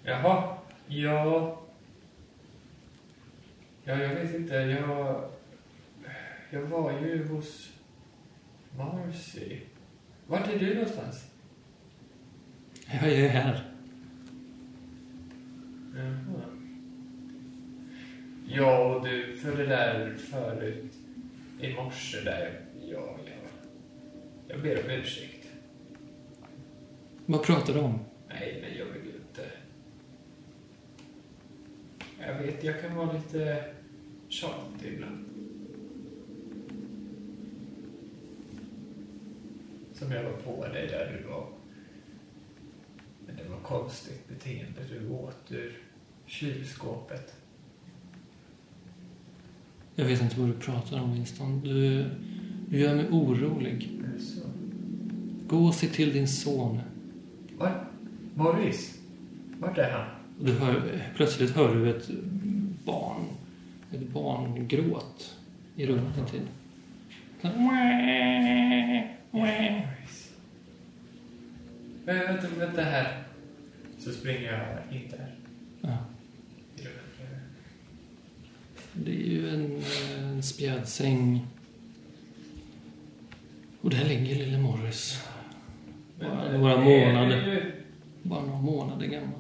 [0.04, 0.58] Jaha,
[0.88, 1.69] ja...
[3.90, 4.56] Ja, jag vet inte.
[4.56, 5.30] Jag...
[6.50, 7.72] Jag var ju hos
[8.78, 9.60] Marcy.
[10.28, 11.32] Vart är du någonstans?
[12.86, 13.72] Jag är här.
[15.96, 16.42] Jaha.
[18.48, 20.94] Ja, och du, för det där förut
[21.62, 23.50] i morse där, ja, ja.
[24.48, 25.48] Jag ber om ursäkt.
[27.26, 28.00] Vad pratar du om?
[28.28, 29.46] Nej, men jag vill inte...
[32.20, 33.74] Jag vet, jag kan vara lite
[34.30, 35.26] tjatig ibland.
[39.94, 41.48] Som jag var på dig där du var.
[43.26, 44.82] Men det var konstigt beteende.
[44.90, 45.78] Du åt ur
[46.26, 47.36] kylskåpet.
[49.96, 51.62] Jag vet inte vad du pratar om, Winston.
[51.64, 52.06] Du,
[52.70, 53.90] du gör mig orolig.
[54.20, 54.42] Så?
[55.48, 56.80] Gå och se till din son.
[57.60, 57.72] Oj,
[58.36, 59.00] Morris.
[59.60, 60.06] Vart är han?
[60.40, 62.10] Du hör, plötsligt hör du ett
[62.86, 63.26] barn,
[63.92, 65.36] ett barngråt
[65.76, 66.42] i rummet intill.
[67.42, 70.32] Så här, "Wah, wah." Morris.
[72.06, 73.24] Men vänta, vänta här.
[74.00, 75.36] Så springer jag in där.
[75.82, 75.98] Ja,
[78.94, 79.82] det är ju en,
[80.20, 81.48] en spjädsäng.
[83.82, 85.28] Och där ligger lille Morris.
[86.20, 87.72] Bara några månader.
[88.24, 89.40] Bara några månader gammal.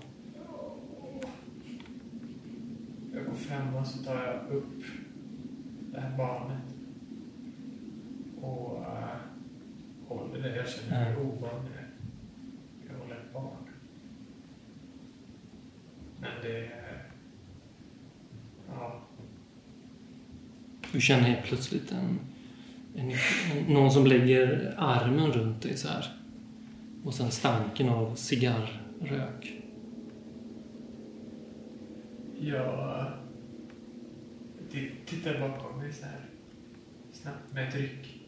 [3.79, 4.83] Och så tar jag upp
[5.91, 6.63] det här barnet.
[8.41, 9.15] Och uh,
[10.07, 10.55] håller det.
[10.55, 11.19] Jag känner mig Ja.
[11.19, 11.85] ovan det.
[12.89, 13.65] Jag håller ett barn.
[16.19, 16.69] Men det.
[18.69, 19.01] Ja.
[20.91, 22.19] Du känner helt plötsligt en,
[22.95, 26.05] en, en, någon som lägger armen runt dig så här.
[27.03, 29.55] Och sen stanken av cigarrök.
[32.41, 33.18] Jag t-
[35.05, 36.25] tittar bakom mig så här.
[37.11, 38.19] Snabbt med ett ryck.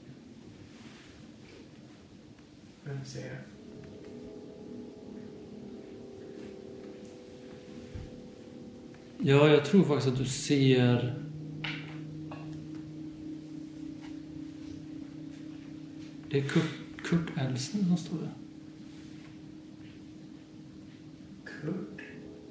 [2.84, 3.38] Vem ser jag?
[9.24, 11.16] Ja, jag tror faktiskt att du ser...
[16.30, 16.64] Det är Kurt,
[17.04, 18.32] Kurt Elsner som står där.
[21.46, 22.02] Kurt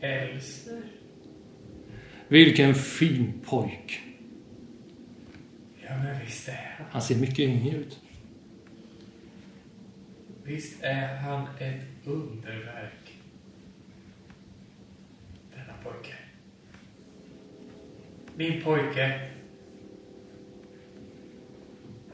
[0.01, 0.99] Elsner?
[2.31, 4.01] Vilken fin pojk.
[5.82, 6.86] Ja, men visst är han.
[6.90, 8.01] Han ser mycket yngre ut.
[10.44, 13.15] Visst är han ett underverk,
[15.55, 16.15] denna pojke.
[18.36, 19.31] Min pojke.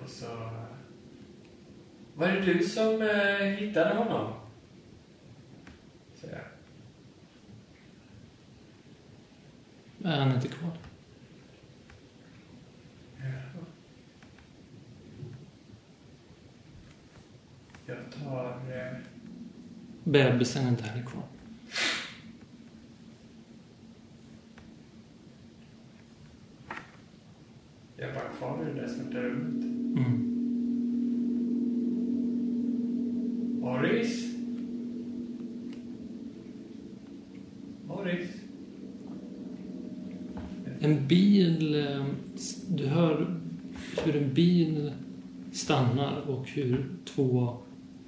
[0.03, 0.27] Och så...
[0.27, 0.63] Eh,
[2.15, 4.46] var det du som eh, hittade honom?
[10.07, 10.71] Är han inte kvar?
[13.19, 13.61] Ja.
[17.87, 18.47] Jag tar...
[18.47, 18.99] Eh,
[20.05, 21.23] Bebisen är inte heller kvar.
[27.97, 29.65] jag bara kvar i det där svarta rummet.
[29.99, 30.33] Mm.
[33.61, 34.35] Morris?
[37.87, 38.36] Morris?
[40.87, 41.75] En bil...
[41.75, 42.07] eh,
[42.69, 43.41] Du hör
[44.05, 44.93] hur en bil
[45.53, 47.59] stannar och hur två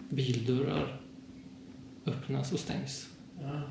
[0.08, 1.00] bildörrar
[2.06, 3.08] öppnas och stängs.
[3.42, 3.62] Ja.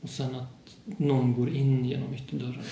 [0.00, 2.62] Och sen att någon går in genom ytterdörren.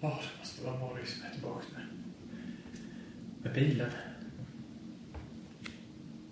[0.00, 1.86] Ja, det måste vara Morris som är tillbaka med.
[3.42, 3.90] Med bilen.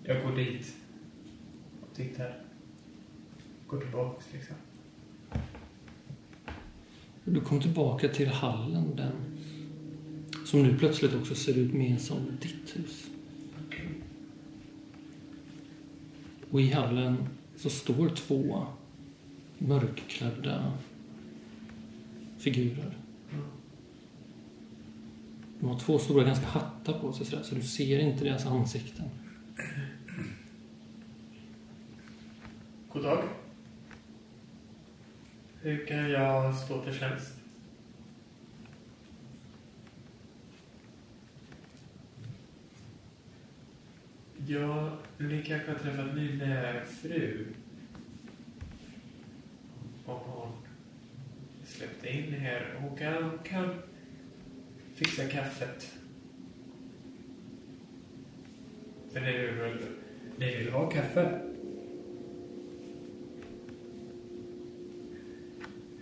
[0.03, 0.75] Jag går dit.
[1.81, 2.41] Och tittar.
[3.67, 4.55] Går tillbaks liksom.
[7.25, 9.11] Du kom tillbaka till hallen, den
[10.45, 13.07] som nu plötsligt också ser ut mer som ditt hus.
[16.51, 17.17] Och i hallen
[17.55, 18.65] så står två
[19.57, 20.73] mörkklädda
[22.37, 22.97] figurer.
[25.59, 29.05] De har två stora ganska hattar på sig sådär, så du ser inte deras ansikten.
[32.93, 33.23] God dag.
[35.63, 37.33] Hur kan jag stå till tjänst?
[44.47, 47.45] Ja, ni kanske har träffat min eh, fru.
[50.05, 50.51] Om hon
[51.65, 52.75] släppte in er.
[52.79, 53.69] Hon kan, hon kan
[54.95, 55.93] fixa kaffet.
[59.13, 59.77] För ni vill väl...
[60.37, 61.52] Ni vill ha kaffe?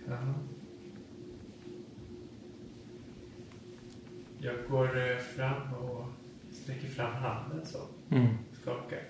[0.08, 0.34] Jaha.
[4.38, 6.04] Jag går eh, fram och
[6.52, 7.78] sträcker fram handen så.
[8.10, 8.28] Mm.
[8.62, 9.00] Skakar.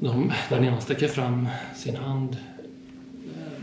[0.00, 2.36] De, den ena sträcker fram sin hand.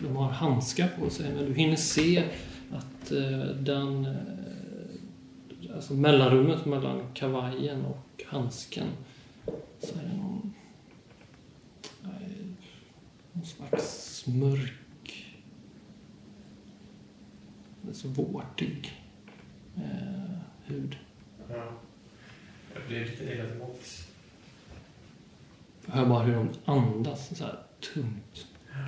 [0.03, 2.23] De har handskar på sig, men du hinner se
[2.71, 4.05] att eh, den...
[4.05, 4.15] eh,
[5.75, 8.87] Alltså mellanrummet mellan kavajen och handsken
[9.79, 10.53] så är det någon...
[13.33, 14.73] Någon slags mörk...
[17.87, 18.91] Alltså vårtig
[19.75, 20.97] eh, hud.
[21.49, 21.71] Ja.
[22.73, 24.07] Jag blir lite illa till mots.
[25.85, 27.59] Jag hör bara hur de andas så här
[27.93, 28.47] tungt.
[28.71, 28.87] Eh.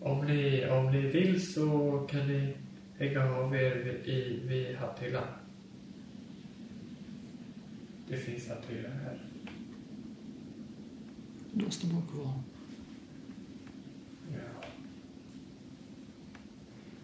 [0.00, 2.54] Om ni, om ni vill så kan ni
[2.98, 5.26] hänga av er i, vid hatthyllan.
[8.08, 9.18] Det finns hatthylla här.
[11.52, 12.32] De står bara kvar.
[14.32, 14.68] Ja.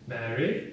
[0.07, 0.65] Mary?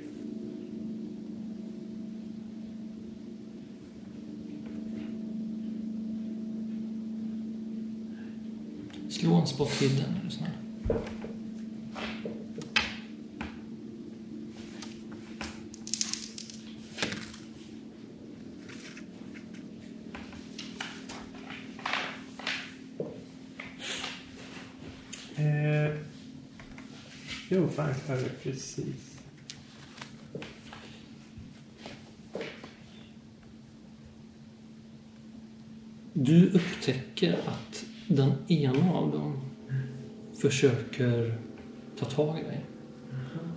[9.09, 10.51] Slå en spot hidden är du snäll.
[27.75, 29.19] Det precis.
[36.13, 39.41] Du upptäcker att den ena av dem
[40.41, 41.37] försöker
[41.99, 42.65] ta tag i dig.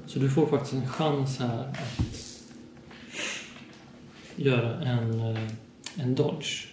[0.07, 2.43] Så du får faktiskt en chans här att
[4.37, 5.49] göra en, eh,
[5.97, 6.67] en dodge.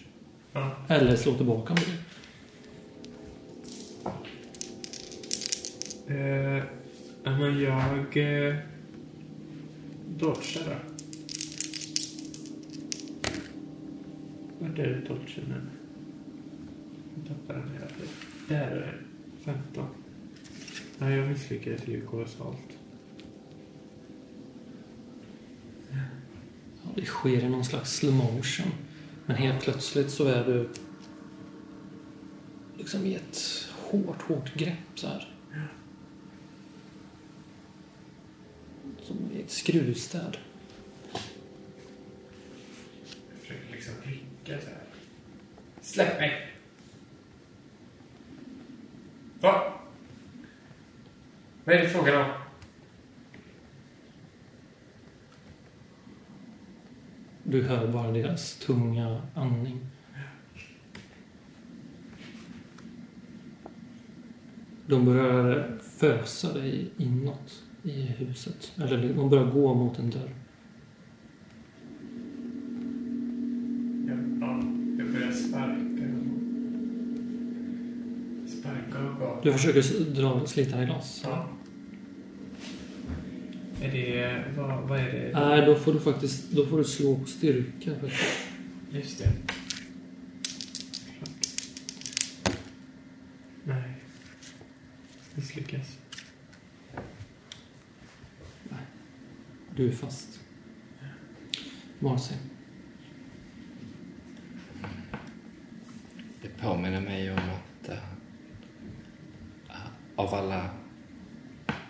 [0.88, 2.05] Eller slå tillbaka med det.
[7.38, 8.56] Men jag eh,
[10.08, 10.76] dodgar då.
[14.58, 15.60] Vart är dodgen nu?
[17.16, 18.08] Jag tappar den hela tiden.
[18.48, 19.54] Där är den.
[19.54, 19.86] 15.
[20.98, 22.78] Nej, jag misslyckades ju kolossalt.
[26.82, 28.72] Ja, det sker i någon slags slow motion.
[29.26, 30.68] Men helt plötsligt så är du
[32.78, 33.38] liksom i ett
[33.72, 35.35] hårt, hårt grepp så här.
[39.66, 40.36] skruvstäd.
[43.30, 44.78] Jag försöker liksom rycka så här.
[45.80, 46.52] Släpp mig!
[49.40, 49.80] Va?
[51.64, 52.30] Vad är det frågan om?
[57.42, 59.86] Du hör bara deras tunga andning.
[64.86, 67.05] De börjar fösa dig i
[68.18, 68.72] huset.
[68.76, 70.30] Eller de börjar gå mot en dörr.
[74.40, 74.62] Ja,
[74.98, 76.26] jag börjar sparka och...
[78.50, 79.40] Sparka och gapa.
[79.42, 81.22] Du försöker dra, slita dig loss.
[81.24, 81.48] Ja.
[83.82, 84.44] Är det...
[84.56, 85.30] Vad, vad är det?
[85.34, 87.94] Nej, då får du faktiskt då får du slå på styrka.
[88.00, 88.22] Faktiskt.
[88.90, 89.32] Just det.
[93.64, 93.92] Nej.
[95.34, 95.98] Misslyckas
[99.96, 100.40] fast.
[101.98, 102.36] Vare sig.
[106.42, 107.98] Det påminner mig om att äh,
[110.16, 110.70] av alla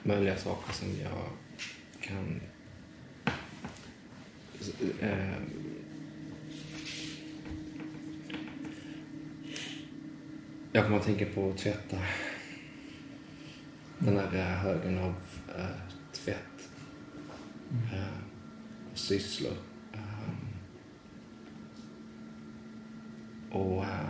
[0.03, 1.28] möjliga saker som jag
[2.01, 2.41] kan
[5.01, 5.35] äh,
[10.73, 11.97] jag kommer att tänka på att tvätta.
[13.99, 15.15] Den här högen av
[15.59, 15.66] äh,
[16.12, 16.56] tvätt
[17.93, 18.18] eh,
[18.93, 19.52] och sysslor.
[19.93, 20.48] Um,
[23.60, 24.09] och eh,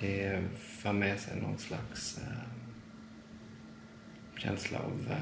[0.00, 2.48] det för med sig någon slags eh,
[4.36, 5.16] känsla av eh,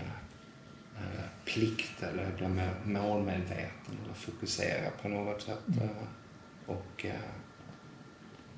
[1.02, 5.68] eh, plikt eller jag blir målmedveten eller fokuserad på något sätt.
[5.68, 5.82] Mm.
[5.82, 5.96] Eh,
[6.66, 7.30] och eh,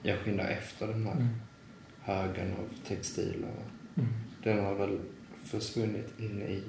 [0.03, 1.29] jag skyndar efter den här Mm.
[2.03, 3.55] högen av textiler.
[3.97, 4.09] Mm.
[4.43, 5.01] Den har väl
[5.45, 6.63] försvunnit in i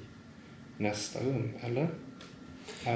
[0.76, 1.88] nästa rum, eller?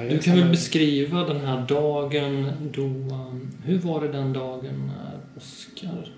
[0.09, 2.83] Du kan väl beskriva den här dagen då...
[2.83, 6.13] um, Hur var det den dagen när Oskar...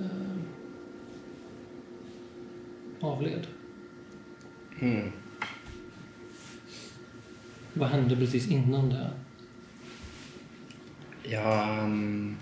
[0.00, 0.38] eh,
[3.00, 3.46] avled?
[4.80, 5.12] Mm.
[7.74, 9.10] Vad hände precis innan det?
[11.22, 12.36] Ja, mm,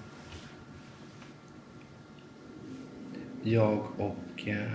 [3.42, 4.72] jag och eh,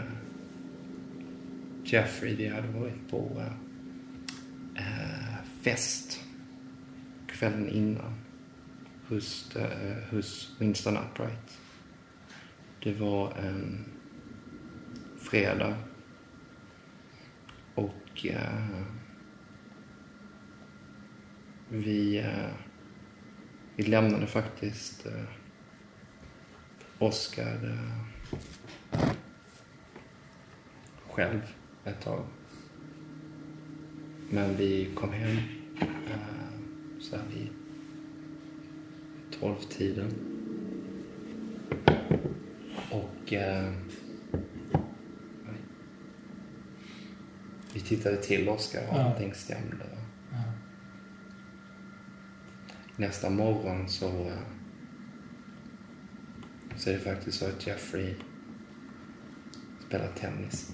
[1.88, 3.44] Jeffrey, vi hade varit på
[4.76, 6.24] äh, fest
[7.28, 8.14] kvällen innan.
[9.08, 11.60] Hos, äh, eh, hos Winston Upright.
[12.84, 13.86] Det var en
[15.18, 15.78] fredag.
[17.76, 18.82] Och äh,
[21.70, 22.26] vi
[23.76, 25.08] vi lämnade faktiskt
[27.00, 27.78] Oscar
[31.08, 31.55] själv
[31.86, 32.26] ett tag.
[34.30, 35.38] Men vi kom hem
[35.80, 36.18] eh,
[37.00, 37.50] så här vid
[39.40, 40.12] tolvtiden.
[42.92, 43.72] Och eh,
[47.74, 49.02] vi tittade till Oskar och Ja.
[49.04, 49.86] allting stämde.
[50.32, 50.44] Ja.
[52.96, 54.38] Nästa morgon så, eh,
[56.76, 58.16] så är det faktiskt så att Jeffrey
[59.88, 60.72] spelar tennis.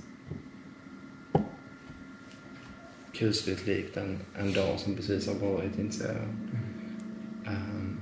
[3.22, 6.23] Kusligt likt en, en dag som precis har varit, inser jag.
[6.23, 7.99] Um, ehm,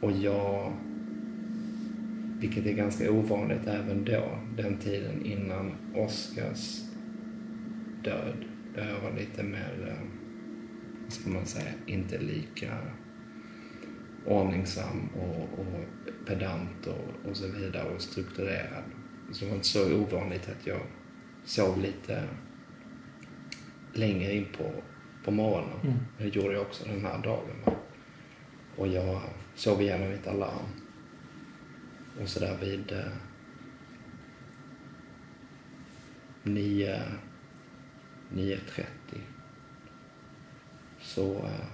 [0.00, 0.72] och jag,
[2.40, 6.80] vilket är ganska ovanligt även då, den tiden innan Oscars
[8.04, 8.44] död,
[8.74, 10.10] där jag var lite mer, ehm,
[11.04, 12.78] vad ska man säga, inte lika
[14.26, 18.84] ordningsam och, och pedant och, och så vidare och strukturerad.
[19.32, 20.80] Så det var inte så ovanligt att jag
[21.44, 22.22] sov lite
[23.92, 24.72] längre in på,
[25.24, 25.80] på morgonen.
[25.82, 25.98] Mm.
[26.18, 27.62] Det gjorde jag också den här dagen.
[27.64, 27.72] va.
[28.76, 29.20] Och jag
[29.54, 30.66] sov igenom mitt alarm.
[32.20, 33.12] Och så där vid eh,
[36.42, 37.02] nio,
[38.32, 38.84] 9.30
[41.00, 41.66] så eh,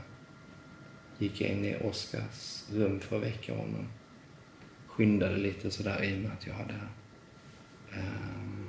[1.18, 3.88] gick jag in i Oskars rum för att väcka honom.
[4.86, 6.80] Skyndade lite sådär i och med att jag hade
[7.92, 8.66] ehm,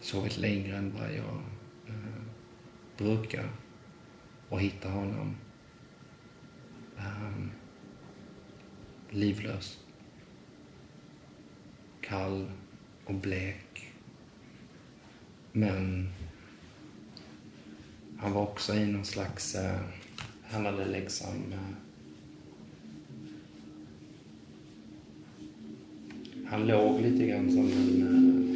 [0.00, 1.57] sovit längre än vad jag eh,
[2.96, 3.48] brukar.
[4.48, 5.36] Och hitta honom
[6.96, 7.50] um,
[9.10, 9.78] livlös.
[12.00, 12.50] Kall
[13.04, 13.92] och blek.
[15.52, 16.08] Men
[18.18, 19.54] han var också i någon slags...
[19.54, 19.80] Eh,
[20.42, 21.52] han hade liksom...
[21.52, 21.58] Eh,
[26.46, 28.42] han låg lite grann som en...
[28.42, 28.47] Eh,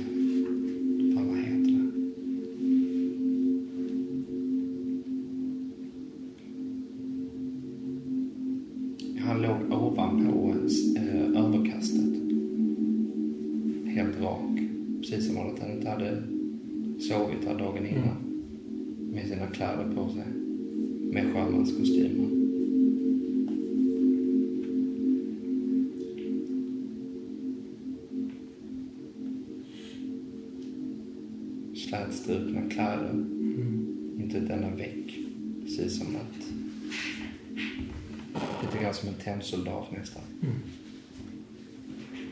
[39.43, 40.23] en tennsoldat nästan.
[40.43, 40.55] Mm.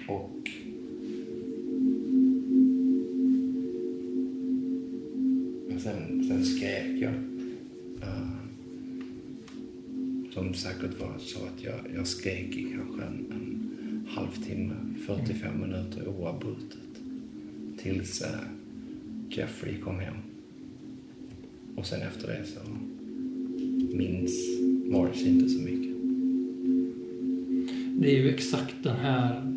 [0.08, 0.50] Och...
[5.68, 7.14] Men sen, sen skrek jag.
[8.02, 8.30] Uh,
[10.30, 14.74] som säkert var så att jag, jag skrek i kanske en, en halvtimme,
[15.06, 16.78] 45 minuter oavbrutet.
[17.78, 18.28] Tills uh,
[19.30, 20.16] Jeffrey kom hem.
[21.76, 22.60] Och sen efter det så
[23.96, 24.32] minns
[24.90, 25.90] Morris inte så mycket.
[28.00, 29.52] Det är ju exakt den här...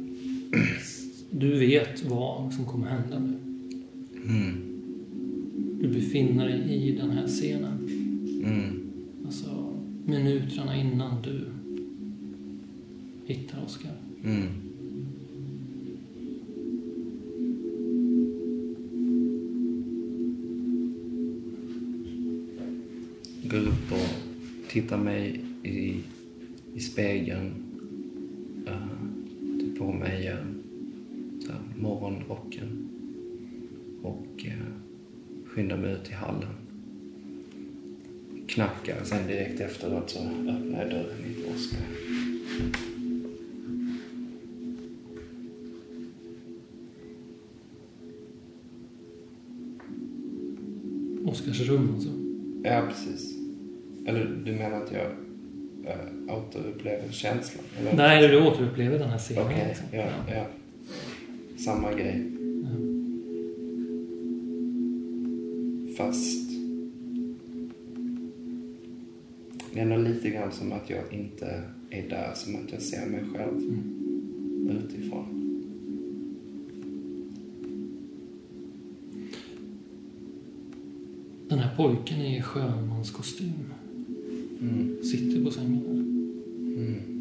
[1.32, 3.38] Du vet vad som kommer hända nu.
[4.26, 4.56] Mm.
[5.82, 7.78] Du befinner dig i den här scenen.
[8.44, 8.92] Mm.
[9.26, 9.74] Alltså
[10.06, 11.46] minuterna innan du
[13.26, 13.92] hittar Oscar.
[14.24, 14.48] Mm.
[23.44, 25.96] Går upp och tittar mig i,
[26.76, 27.53] i spegeln.
[38.84, 41.80] Knackar, sen direkt efteråt så öppnar jag dörren in till Oskar.
[51.26, 52.10] Oscars rum alltså.
[52.64, 53.38] Ja, precis.
[54.08, 55.06] Eller du menar att jag
[55.86, 57.66] äh, återupplever känslan?
[57.80, 57.94] Eller?
[57.94, 59.46] Nej, du återupplever den här scenen.
[59.46, 59.88] Okej, liksom.
[59.92, 60.46] ja, ja.
[61.58, 62.23] Samma grej.
[69.74, 73.06] Det är ändå lite grann som att jag inte är där, som att jag ser
[73.10, 73.84] mig själv
[74.70, 75.40] utifrån.
[81.50, 83.74] Den här pojken i sjömanskostym
[84.62, 85.04] Mm.
[85.04, 85.82] sitter på sängen.
[86.78, 87.13] Mm.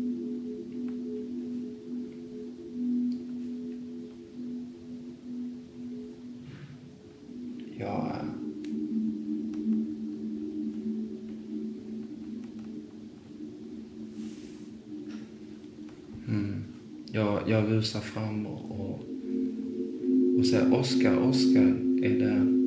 [17.82, 19.00] Rusar fram och, och,
[20.38, 22.62] och säger Oskar, Oskar, är det...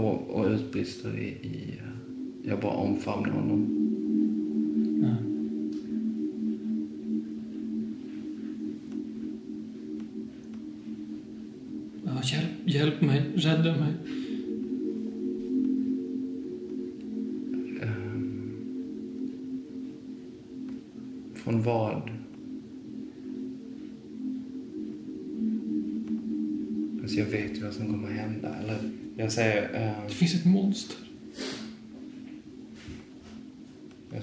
[0.00, 1.78] Och, och utbrister i, i...
[1.78, 3.89] Eh, jag bara omfamnar honom.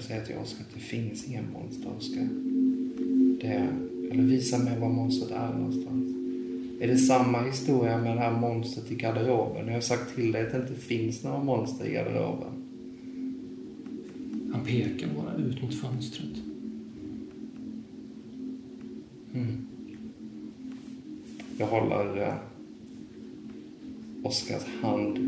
[0.08, 2.28] Säger till Oskar att det finns ingen monster, Oskar.
[4.10, 6.14] Eller visa mig var monstret är någonstans.
[6.80, 9.66] Är det samma historia med det här monstret i garderoben?
[9.66, 12.52] Jag har sagt till dig att det inte finns några monster i garderoben.
[14.52, 16.36] Han pekar bara ut mot fönstret.
[19.34, 19.66] Mm.
[21.58, 22.34] Jag håller eh,
[24.22, 25.18] Oskars hand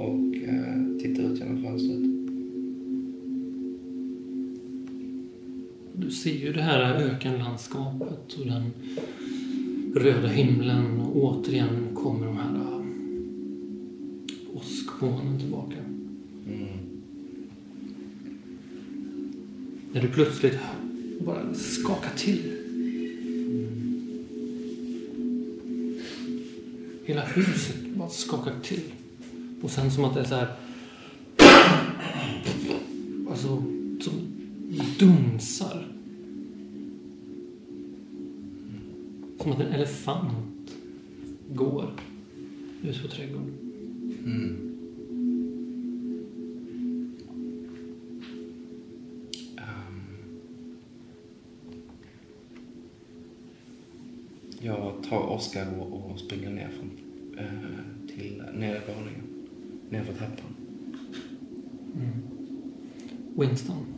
[0.00, 2.15] och eh, tittar ut genom fönstret.
[5.98, 8.72] Du ser ju det här ökenlandskapet och den
[9.94, 12.80] röda himlen och återigen kommer de här äh,
[14.54, 15.76] åskmolnen tillbaka.
[16.46, 16.68] Mm.
[19.92, 20.58] När du plötsligt
[21.20, 22.52] bara skakar till.
[27.04, 28.82] Hela huset bara skakar till.
[29.62, 30.65] Och sen som att det är så här...
[40.06, 40.70] elefant
[41.54, 41.90] går
[42.82, 43.54] ut på trädgården.
[44.24, 44.76] Mm.
[49.56, 50.36] Ehm.
[54.60, 56.90] Jag tar Oskar och, och springer ner från,
[57.38, 59.22] eh, till nedervåningen.
[59.90, 60.56] Ner för trappan.
[63.34, 63.95] Winston.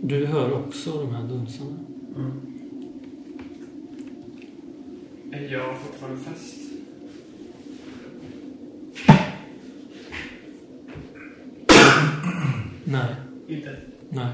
[0.00, 1.76] Du hör också de här dunsarna.
[2.16, 2.32] Mm.
[5.32, 6.54] Är jag fortfarande fast?
[12.84, 13.14] Nej,
[13.48, 13.76] Inte?
[14.08, 14.26] nej.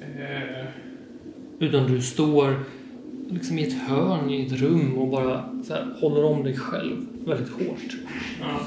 [0.00, 0.66] Eh,
[1.58, 2.54] Utan du står
[3.30, 6.96] liksom i ett hörn i ett rum och bara så här, håller om dig själv
[7.26, 7.96] väldigt hårt.
[8.40, 8.60] ja.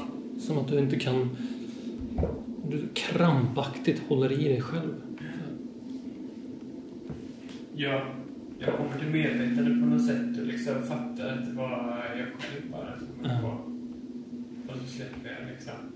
[0.43, 1.37] Som att du inte kan...
[2.69, 4.93] Du krampaktigt håller i dig själv.
[7.75, 8.01] Jag,
[8.59, 12.71] jag kommer till medvetande på något sätt och liksom fattar att det var jag själv
[12.71, 12.93] bara
[13.23, 13.59] Ja.
[14.67, 15.92] Och så släpper jag liksom.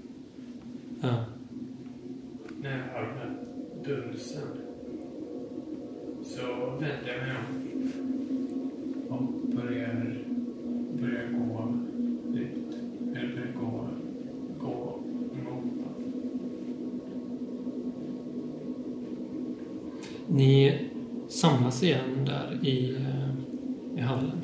[21.77, 24.41] Samlas igen där i, eh, i hallen.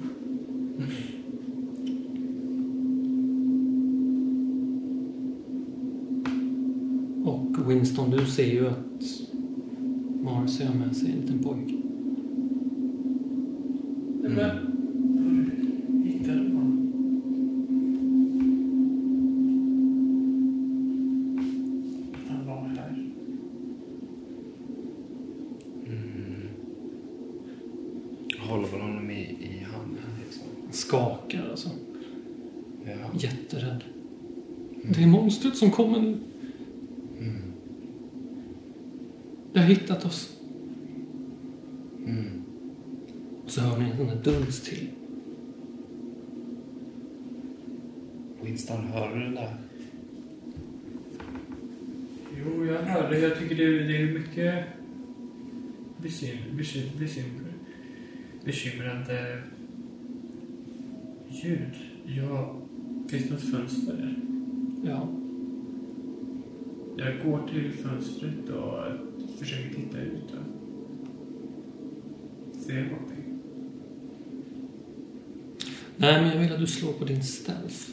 [7.25, 9.03] Och Winston, du ser ju att
[10.23, 11.73] Marcy har med sig en liten pojke.
[14.21, 16.79] Men, var hittade du honom?
[22.29, 22.89] Han var här.
[25.85, 26.47] Mm.
[28.37, 30.43] Jag håller väl honom i, i handen liksom.
[30.71, 31.69] Skakar alltså.
[32.85, 33.19] Ja.
[33.19, 33.83] Jätterädd.
[34.95, 36.17] Det är monstret som kommer nu.
[37.19, 37.35] Mm.
[39.53, 40.37] Det har hittat oss.
[42.05, 42.25] Mm.
[43.45, 44.87] Och så hör ni en sån där duns till.
[48.41, 49.55] Winston, hör du det där?
[52.39, 53.19] Jo, jag hörde.
[53.19, 54.63] Jag tycker det, är- det är mycket
[56.01, 57.53] bekym, bekym, bekymmer,
[58.45, 59.41] bekymrande
[61.29, 61.73] ljud.
[62.05, 62.55] Ja,
[63.09, 64.15] finns det något fönster där?
[64.89, 65.07] Ja.
[66.97, 68.83] Jag går till fönstret och
[69.39, 70.33] försöker titta ut.
[70.33, 70.39] Och
[72.61, 73.39] ser någonting.
[75.97, 77.89] Nej, men jag vill att du slår på din stealth.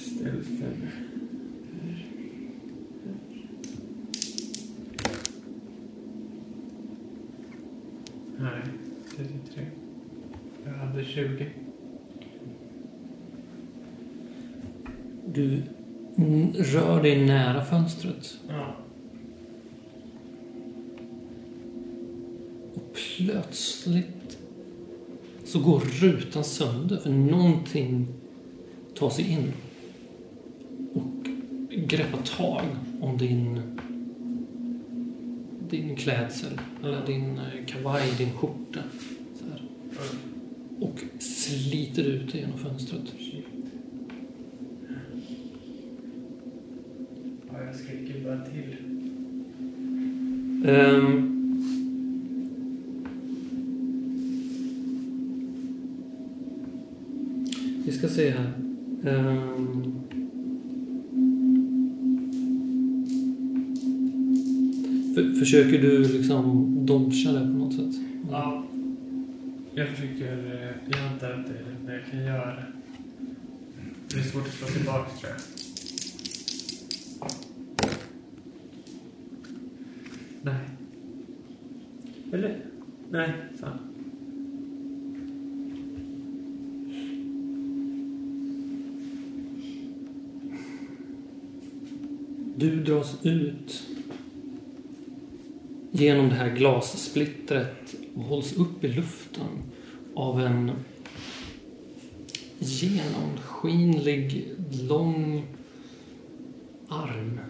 [0.00, 0.90] Stealthen.
[8.38, 8.62] Nej,
[9.16, 9.64] 33.
[10.64, 11.46] Jag hade 20.
[15.26, 15.62] Du
[16.16, 16.52] mm,
[17.06, 18.76] rör dig nära fönstret Ja.
[22.74, 24.38] och plötsligt
[25.44, 28.06] så går rutan sönder för någonting
[28.94, 29.52] tar sig in
[30.94, 31.28] och
[31.70, 32.64] greppar tag
[33.00, 33.60] om din
[35.70, 38.80] din klädsel eller din eh, kavaj, din skjorta.
[40.80, 43.02] Och sliter ut dig genom fönstret.
[47.52, 48.76] Ja, jag skriker bara till.
[50.68, 51.32] Ehm.
[57.84, 58.52] vi ska se här.
[59.04, 59.92] Ehm.
[65.14, 68.02] För, försöker du liksom dodga det på något sätt?
[68.30, 68.64] Ja.
[69.74, 70.32] Jag försöker...
[70.32, 72.62] eh, Jag antar att det är det jag kan göra.
[74.08, 75.40] Det är svårt att slå tillbaka tror jag.
[80.42, 80.68] Nej.
[82.32, 82.58] Eller?
[83.10, 83.78] Nej, fan.
[92.56, 93.95] Du dras ut
[95.98, 99.48] genom det här glassplittret och hålls upp i luften
[100.14, 100.72] av en
[102.58, 105.46] genomskinlig, lång
[106.88, 107.40] arm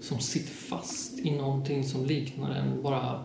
[0.00, 3.24] som sitter fast i någonting som liknar en bara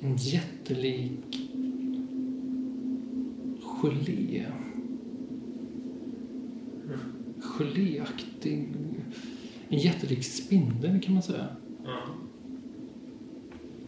[0.00, 1.48] en jättelik
[3.60, 4.44] gelé.
[7.40, 8.68] Geléaktig,
[9.68, 11.46] en jättelik spindel kan man säga.
[11.88, 11.98] Mm.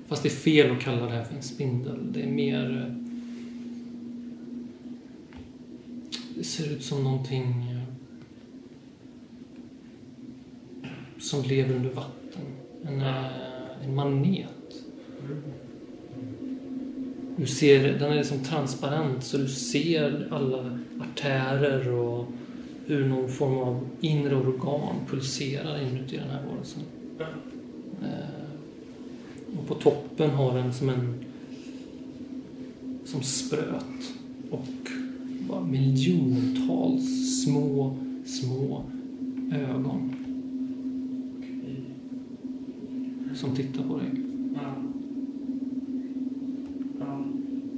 [0.08, 2.12] Fast det är fel att kalla det här för en spindel.
[2.12, 2.86] Det är mer...
[2.86, 2.94] Eh,
[6.36, 7.82] det ser ut som någonting eh,
[11.18, 12.42] som lever under vatten.
[12.84, 14.46] En, eh, en manet.
[17.36, 22.26] Du ser, den är liksom transparent så du ser alla artärer och
[22.86, 26.82] hur någon form av inre organ pulserar inuti den här varelsen.
[28.02, 31.14] Eh, och på toppen har den som en
[33.04, 34.14] som spröt
[34.50, 34.90] och
[35.48, 38.84] bara miljontals små, små
[39.52, 40.14] ögon
[43.34, 44.10] som tittar på dig.
[44.54, 44.74] Ja.
[46.98, 47.24] Ja,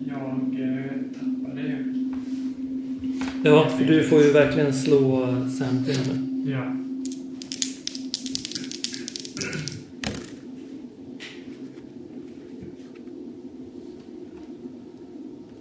[0.09, 1.95] jag eh, tappade ju.
[3.45, 6.51] Ja, för du får ju verkligen slå Sanity nu.
[6.51, 6.77] Ja.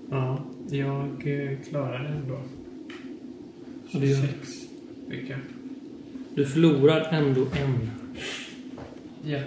[0.09, 0.37] Ja,
[0.75, 2.39] jag eh, klarade ändå.
[3.93, 4.49] Och det gör- 26
[5.09, 5.39] fick jag.
[6.35, 7.89] Du förlorar ändå en.
[9.25, 9.39] Ja.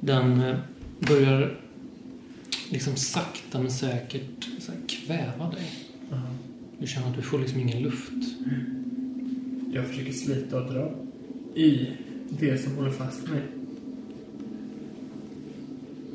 [0.00, 0.56] Den eh,
[1.00, 1.60] börjar
[2.70, 4.48] liksom sakta men säkert
[5.08, 5.70] kväva dig.
[6.10, 6.16] Ja.
[6.78, 8.12] Du känner att du får liksom ingen luft.
[9.72, 10.94] Jag försöker slita och dra
[11.54, 11.88] i
[12.28, 13.42] det som håller fast mig.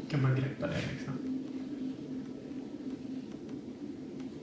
[0.10, 1.14] Kan man greppa det liksom?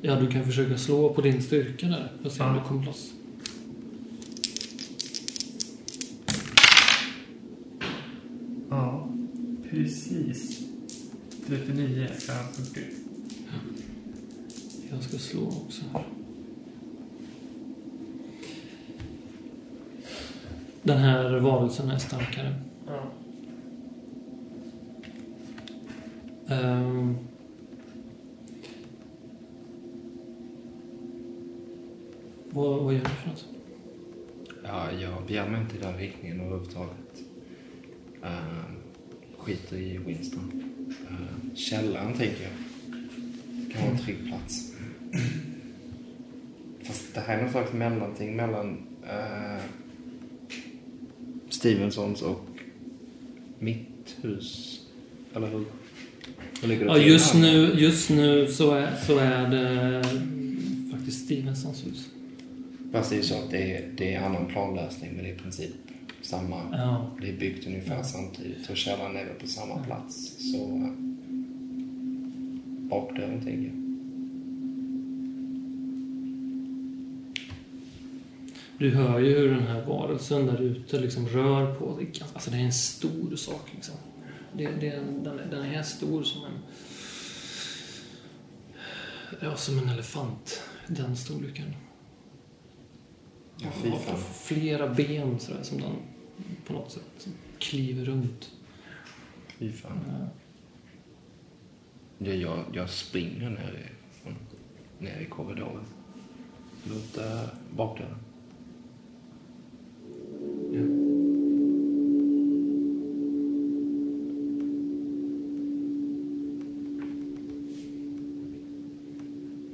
[0.01, 3.13] Ja, du kan försöka slå på din styrka där och se om du kommer loss.
[8.71, 9.09] Ja,
[9.71, 10.61] precis.
[11.47, 13.10] 39 så har jag 40.
[15.11, 16.05] Ska slå också här.
[20.83, 22.55] Den här varelsen är starkare.
[22.87, 23.11] Ja.
[26.55, 27.17] Ehm.
[32.51, 33.47] vad, vad gör du för något?
[34.65, 37.23] Ja, jag begär mig inte i den riktningen överhuvudtaget.
[38.25, 38.65] Uh,
[39.39, 40.63] skiter i Winston.
[41.11, 42.53] Uh, källaren tänker jag.
[43.73, 44.71] Kan vara en trygg plats.
[46.83, 47.15] Fast
[47.71, 49.61] slags mellanting mellan uh,
[51.49, 52.47] Stevensons och
[53.59, 54.81] mitt hus.
[55.35, 55.65] Eller hur?
[56.63, 60.05] Hur Ja, just nu, just nu så, är, så är det
[60.91, 62.09] faktiskt Stevensons hus.
[62.93, 65.35] Fast det är ju så att det är, det är annan planlösning men det är
[65.35, 65.71] i princip
[66.23, 66.63] samma.
[66.73, 67.11] Ja.
[67.21, 68.05] Det är byggt ungefär Ja.
[68.05, 70.37] samtidigt och källaren är väl på samma plats.
[70.53, 70.93] Så äh,
[72.91, 73.80] bakdörren tänker jag.
[78.81, 82.27] Du hör ju hur den här varelsen där ute liksom rör på sig.
[82.35, 83.95] Alltså det är en stor sak liksom.
[84.53, 86.59] Det, det den, den är stor som en...
[89.41, 90.63] Ja, som en elefant.
[90.87, 91.75] Den storleken.
[93.57, 95.93] Ja, Har flera ben sådär som den
[96.67, 97.29] på något sätt
[97.59, 98.51] kliver runt.
[99.59, 100.01] Fy fan.
[100.09, 100.27] Eh,
[102.19, 104.31] Ja, jag, jag springer ner i,
[105.05, 105.85] ner i korridoren.
[106.85, 107.45] Mot äh,
[107.77, 108.30] bakdörren.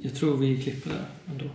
[0.01, 1.45] Jag tror vi klipper där ändå.